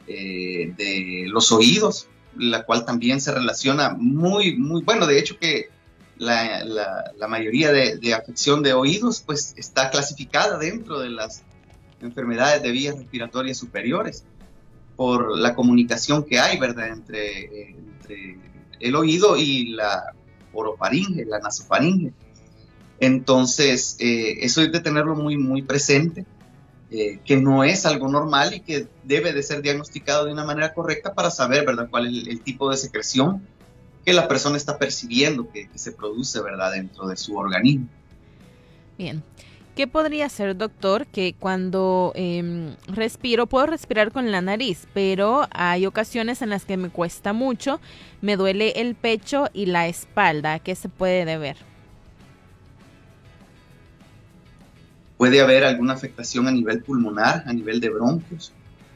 eh, 0.08 0.74
de 0.78 1.26
los 1.28 1.52
oídos, 1.52 2.08
la 2.38 2.64
cual 2.64 2.86
también 2.86 3.22
se 3.22 3.32
relaciona 3.32 3.96
muy, 3.98 4.58
muy, 4.58 4.82
bueno, 4.84 5.06
de 5.06 5.20
hecho 5.20 5.38
que 5.38 5.70
la, 6.18 7.28
mayoría 7.28 7.72
de, 7.72 8.14
afección 8.14 8.62
de 8.62 8.74
oídos 8.74 9.24
pues 9.26 9.54
está 9.58 9.90
clasificada 9.90 10.58
dentro 10.58 11.00
de 11.00 11.10
las 11.10 11.44
enfermedades 12.02 12.62
de 12.62 12.72
vías 12.72 12.96
respiratorias 12.96 13.58
superiores 13.58 14.24
por 14.96 15.38
la 15.38 15.56
comunicación 15.56 16.24
que 16.24 16.40
hay, 16.40 16.60
¿verdad?, 16.60 16.90
entre, 16.90 17.76
el 18.80 18.96
oído 18.96 19.38
y 19.38 19.68
la 19.70 20.14
orofaringe, 20.54 21.26
la 21.26 21.40
nasofaringe. 21.40 22.14
Entonces, 23.00 23.96
eh, 24.00 24.40
eso 24.42 24.62
hay 24.62 24.70
de 24.70 24.80
tenerlo 24.80 25.16
muy, 25.16 25.38
muy 25.38 25.62
presente. 25.62 26.26
Eh, 26.94 27.20
que 27.24 27.38
no 27.38 27.64
es 27.64 27.86
algo 27.86 28.10
normal 28.10 28.54
y 28.54 28.60
que 28.60 28.86
debe 29.06 29.32
de 29.32 29.42
ser 29.44 29.62
diagnosticado 29.62 30.26
de 30.26 30.34
una 30.34 30.44
manera 30.44 30.74
correcta 30.74 31.14
para 31.14 31.32
saber, 31.32 31.66
¿verdad?, 31.66 31.88
cuál 31.90 32.08
es 32.08 32.28
el, 32.28 32.42
tipo 32.42 32.70
de 32.70 32.76
secreción 32.76 33.48
que 34.04 34.12
la 34.12 34.28
persona 34.28 34.58
está 34.58 34.78
percibiendo 34.78 35.50
que, 35.50 35.70
se 35.76 35.94
produce, 35.94 36.42
¿verdad?, 36.42 36.74
dentro 36.74 37.08
de 37.08 37.16
su 37.16 37.38
organismo. 37.38 37.88
Bien. 38.98 39.24
¿Qué 39.74 39.88
podría 39.88 40.28
ser, 40.28 40.58
doctor? 40.58 41.06
Que 41.08 41.34
cuando 41.40 42.12
em, 42.14 42.76
respiro, 42.88 43.48
puedo 43.48 43.68
respirar 43.68 44.12
con 44.12 44.30
la 44.30 44.42
nariz, 44.42 44.86
pero 44.94 45.48
hay 45.52 45.86
ocasiones 45.86 46.42
en 46.42 46.50
las 46.50 46.66
que 46.66 46.76
me 46.76 46.90
cuesta 46.90 47.32
mucho, 47.32 47.80
me 48.20 48.36
duele 48.36 48.72
el 48.82 48.96
pecho 48.96 49.48
y 49.54 49.68
la 49.68 49.88
espalda. 49.88 50.56
¿A 50.56 50.60
qué 50.60 50.76
se 50.76 50.90
puede 50.90 51.24
deber? 51.24 51.71
Puede 55.22 55.40
haber 55.40 55.64
alguna 55.66 55.94
afectación 55.94 56.48
a 56.48 56.52
nivel 56.52 56.82
pulmonar, 56.82 57.44
a 57.46 57.54
nivel 57.54 57.80
de 57.80 57.90
bronquios, 57.90 58.54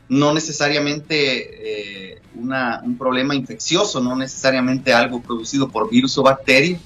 no 0.09 0.33
necesariamente 0.33 2.13
eh, 2.13 2.21
un 2.33 2.97
problema 2.97 3.35
infeccioso, 3.35 4.01
no 4.01 4.15
necesariamente 4.15 4.91
algo 4.91 5.21
producido 5.21 5.69
por 5.69 5.87
virus 5.87 6.17
o 6.17 6.23
bacteria, 6.23 6.79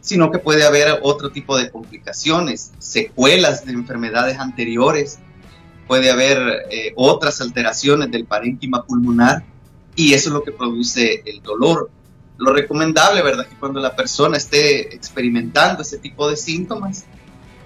sino 0.00 0.30
que 0.30 0.38
puede 0.38 0.64
haber 0.64 0.98
otro 1.02 1.30
tipo 1.30 1.58
de 1.58 1.70
complicaciones, 1.70 2.72
secuelas 2.78 3.66
de 3.66 3.72
enfermedades 3.74 4.38
anteriores, 4.38 5.18
puede 5.86 6.10
haber 6.10 6.64
eh, 6.70 6.94
otras 6.96 7.42
alteraciones 7.42 8.10
del 8.10 8.24
parénquima 8.24 8.82
pulmonar 8.86 9.44
y 9.94 10.14
eso 10.14 10.30
es 10.30 10.32
lo 10.32 10.42
que 10.42 10.52
produce 10.52 11.22
el 11.26 11.42
dolor. 11.42 11.90
Lo 12.38 12.54
recomendable, 12.54 13.20
¿verdad? 13.20 13.46
Que 13.46 13.56
cuando 13.56 13.78
la 13.78 13.94
persona 13.94 14.38
esté 14.38 14.94
experimentando 14.94 15.82
ese 15.82 15.98
tipo 15.98 16.30
de 16.30 16.38
síntomas, 16.38 17.04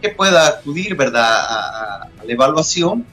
que 0.00 0.10
pueda 0.10 0.48
acudir, 0.48 0.96
¿verdad?, 0.96 1.22
a, 1.24 2.08
la 2.24 2.32
evaluación, 2.32 3.06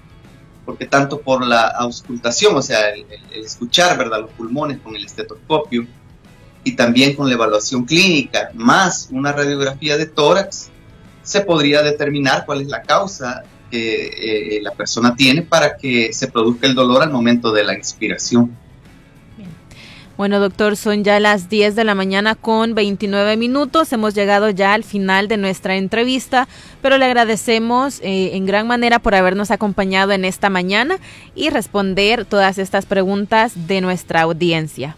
porque 0.65 0.85
tanto 0.85 1.21
por 1.21 1.45
la 1.45 1.67
auscultación, 1.67 2.55
o 2.55 2.61
sea, 2.61 2.89
el, 2.89 3.05
escuchar, 3.33 3.97
¿verdad?, 3.97 4.21
los 4.21 4.31
pulmones 4.31 4.79
con 4.79 4.95
el 4.95 5.05
estetoscopio, 5.05 5.87
y 6.63 6.75
también 6.75 7.15
con 7.15 7.27
la 7.27 7.35
evaluación 7.35 7.85
clínica, 7.85 8.49
más 8.55 9.09
una 9.11 9.31
radiografía 9.31 9.97
de 9.97 10.07
tórax, 10.07 10.69
se 11.21 11.41
podría 11.41 11.83
determinar 11.83 12.45
cuál 12.45 12.61
es 12.61 12.67
la 12.67 12.81
causa 12.81 13.43
que 13.69 14.57
eh, 14.57 14.61
la 14.61 14.71
persona 14.71 15.15
tiene 15.15 15.43
para 15.43 15.77
que 15.77 16.11
se 16.11 16.27
produzca 16.27 16.67
el 16.67 16.75
dolor 16.75 17.03
al 17.03 17.11
momento 17.11 17.51
de 17.51 17.63
la 17.63 17.75
inspiración. 17.75 18.57
Bueno, 20.17 20.39
doctor, 20.39 20.77
son 20.77 21.03
ya 21.03 21.19
las 21.19 21.49
10 21.49 21.75
de 21.75 21.83
la 21.83 21.93
mañana 21.93 22.35
con 22.35 22.73
29 22.73 23.35
minutos. 23.35 23.91
Hemos 23.91 24.15
llegado 24.15 24.49
ya 24.49 24.73
al 24.73 24.85
final 24.85 25.27
de 25.27 25.35
nuestra 25.35 25.75
entrevista, 25.75 26.47
pero 26.81 26.97
le 26.97 27.03
agradecemos 27.03 27.99
eh, 28.01 28.37
en 28.37 28.45
gran 28.45 28.65
manera 28.65 28.99
por 28.99 29.13
habernos 29.13 29.51
acompañado 29.51 30.13
en 30.13 30.23
esta 30.23 30.49
mañana 30.49 30.99
y 31.35 31.49
responder 31.49 32.23
todas 32.23 32.59
estas 32.59 32.85
preguntas 32.85 33.67
de 33.67 33.81
nuestra 33.81 34.21
audiencia. 34.21 34.95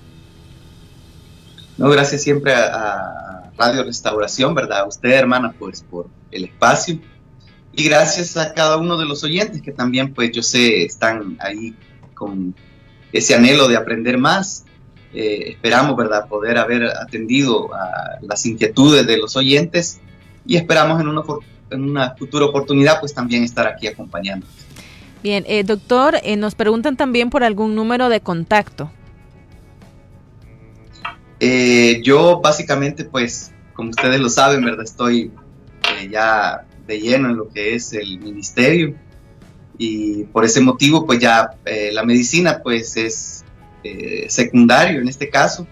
No, 1.80 1.90
gracias 1.90 2.22
siempre 2.22 2.54
a, 2.54 3.52
Radio 3.58 3.84
Restauración, 3.84 4.54
¿verdad? 4.54 4.82
A 4.82 4.86
usted, 4.86 5.10
hermana, 5.10 5.52
pues 5.58 5.82
por 5.82 6.08
el 6.30 6.44
espacio. 6.44 7.00
Y 7.74 7.86
gracias 7.86 8.38
a 8.38 8.54
cada 8.54 8.78
uno 8.78 8.98
de 8.98 9.06
los 9.06 9.24
oyentes 9.24 9.64
que 9.64 9.72
también, 9.72 10.14
pues 10.14 10.32
yo 10.32 10.44
sé, 10.44 10.84
están 10.84 11.38
ahí 11.40 11.76
con 12.14 12.54
ese 13.12 13.34
anhelo 13.34 13.68
de 13.68 13.78
aprender 13.78 14.20
más. 14.20 14.67
Eh, 15.14 15.52
esperamos, 15.52 15.96
¿verdad?, 15.96 16.28
poder 16.28 16.58
haber 16.58 16.86
atendido 16.86 17.74
a 17.74 18.20
las 18.22 18.46
inquietudes 18.46 19.08
de 19.08 19.18
los 19.18 19.36
oyentes 19.36 20.00
y 20.46 20.58
esperamos 20.58 21.00
en 21.02 21.08
una, 21.08 21.24
en 21.72 21.84
una 21.84 22.16
futura 22.16 22.46
oportunidad, 22.46 23.00
pues 23.00 23.14
también 23.14 23.44
estar 23.44 23.68
aquí 23.68 23.88
acompañándonos. 23.88 24.54
Bien, 25.24 25.44
eh, 25.48 25.64
doctor, 25.64 26.18
eh, 26.24 26.36
nos 26.36 26.56
preguntan 26.56 26.96
también 26.96 27.30
por 27.30 27.44
algún 27.44 27.76
número 27.76 28.10
de 28.10 28.22
contacto. 28.22 28.92
Eh, 31.40 32.02
yo 32.04 32.40
básicamente, 32.42 33.04
pues, 33.04 33.52
como 33.74 33.92
ustedes 33.92 34.20
lo 34.20 34.30
saben, 34.30 34.64
¿verdad? 34.64 34.84
Estoy 34.84 35.32
eh, 36.00 36.10
ya 36.12 36.66
de 36.88 37.00
lleno 37.00 37.30
en 37.30 37.38
lo 37.38 37.50
que 37.50 37.76
es 37.76 37.94
el 37.94 38.20
ministerio 38.20 38.96
y 39.78 40.24
por 40.26 40.46
ese 40.46 40.62
motivo, 40.62 41.06
pues 41.06 41.20
ya 41.20 41.52
eh, 41.66 41.92
la 41.94 42.04
medicina, 42.04 42.62
pues, 42.64 42.98
es 42.98 43.44
secundario 44.28 45.02
en 45.02 45.08
este 45.08 45.30
caso. 45.30 45.68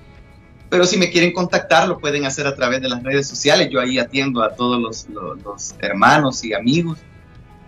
Pero 0.70 0.86
si 0.86 0.98
me 0.98 1.10
quieren 1.10 1.32
contactar, 1.32 1.88
lo 1.88 2.00
pueden 2.00 2.26
hacer 2.26 2.48
a 2.48 2.56
través 2.56 2.82
de 2.82 2.90
las 2.90 3.04
redes 3.04 3.28
sociales. 3.28 3.70
Yo 3.72 3.80
ahí 3.80 4.00
atiendo 4.00 4.42
a 4.42 4.56
todos 4.56 4.82
los, 4.82 5.08
los, 5.44 5.76
hermanos 5.80 6.44
y 6.44 6.54
amigos. 6.54 7.00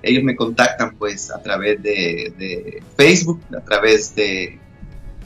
Ellos 0.02 0.24
me 0.24 0.36
contactan, 0.36 0.96
pues, 0.98 1.32
a 1.32 1.42
través 1.42 1.82
de, 1.82 2.34
de 2.38 2.84
Facebook, 2.96 3.42
a 3.56 3.62
través 3.62 4.16
de 4.16 4.60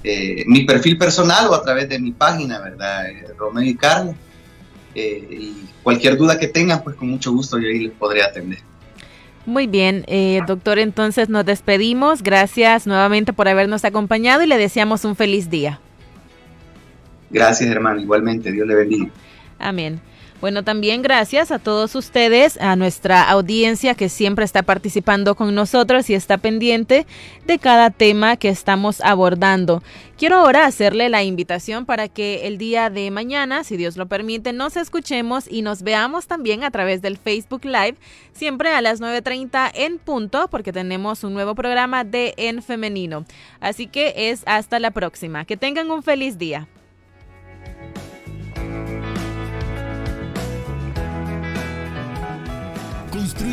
eh, 0.04 0.44
mi 0.48 0.64
perfil 0.64 0.98
personal 0.98 1.48
o 1.48 1.56
a 1.56 1.62
través 1.62 1.88
de 1.88 2.00
mi 2.00 2.12
página, 2.12 2.60
¿verdad? 2.60 3.10
Eh, 3.10 3.28
Romeo 3.38 3.64
y 3.64 3.76
Carlos. 3.76 4.16
Eh, 4.94 5.28
y 5.30 5.66
cualquier 5.84 6.18
duda 6.18 6.38
que 6.38 6.48
tengan, 6.48 6.84
pues 6.84 6.96
con 6.96 7.10
mucho 7.10 7.32
gusto 7.32 7.58
yo 7.58 7.68
ahí 7.68 7.80
les 7.80 7.94
podré 7.94 8.24
atender. 8.24 8.60
Muy 9.46 9.68
bien, 9.68 10.06
doctor, 10.48 10.80
entonces 10.80 11.30
nos 11.30 11.46
despedimos. 11.46 12.22
Gracias 12.24 12.86
nuevamente 12.86 13.34
por 13.34 13.48
habernos 13.48 13.84
acompañado 13.86 14.44
y 14.44 14.48
le 14.48 14.58
deseamos 14.58 15.04
un 15.04 15.16
feliz 15.16 15.50
día. 15.50 15.80
Gracias, 17.30 17.70
hermano. 17.70 18.00
Igualmente, 18.00 18.52
Dios 18.52 18.68
le 18.68 18.76
bendiga. 18.76 19.10
Amén. 19.58 20.02
Bueno, 20.42 20.64
también 20.64 21.04
gracias 21.04 21.52
a 21.52 21.60
todos 21.60 21.94
ustedes, 21.94 22.60
a 22.60 22.76
nuestra 22.76 23.30
audiencia 23.30 23.94
que 23.94 24.10
siempre 24.10 24.44
está 24.44 24.64
participando 24.64 25.36
con 25.36 25.54
nosotros 25.54 26.10
y 26.10 26.16
está 26.16 26.40
pendiente 26.40 27.06
de 27.46 27.60
cada 27.60 27.92
tema 27.92 28.38
que 28.38 28.50
estamos 28.50 29.02
abordando. 29.02 29.84
Quiero 30.18 30.38
ahora 30.38 30.66
hacerle 30.66 31.10
la 31.10 31.22
invitación 31.22 31.86
para 31.86 32.08
que 32.08 32.48
el 32.48 32.58
día 32.58 32.90
de 32.90 33.12
mañana, 33.12 33.64
si 33.64 33.78
Dios 33.78 33.98
lo 33.98 34.08
permite, 34.08 34.52
nos 34.52 34.78
escuchemos 34.78 35.46
y 35.48 35.62
nos 35.62 35.84
veamos 35.84 36.26
también 36.26 36.64
a 36.64 36.72
través 36.72 37.04
del 37.04 37.18
Facebook 37.18 37.64
Live, 37.64 37.98
siempre 38.34 38.70
a 38.70 38.82
las 38.82 39.00
9.30 39.00 39.70
en 39.76 40.00
punto, 40.00 40.48
porque 40.48 40.74
tenemos 40.74 41.24
un 41.24 41.36
nuevo 41.36 41.54
programa 41.54 42.04
de 42.04 42.34
En 42.38 42.64
Femenino. 42.64 43.26
Así 43.60 43.86
que 43.86 44.32
es 44.32 44.42
hasta 44.48 44.80
la 44.80 44.90
próxima. 44.90 45.46
Que 45.46 45.56
tengan 45.56 45.92
un 45.92 46.02
feliz 46.02 46.40
día. 46.40 46.68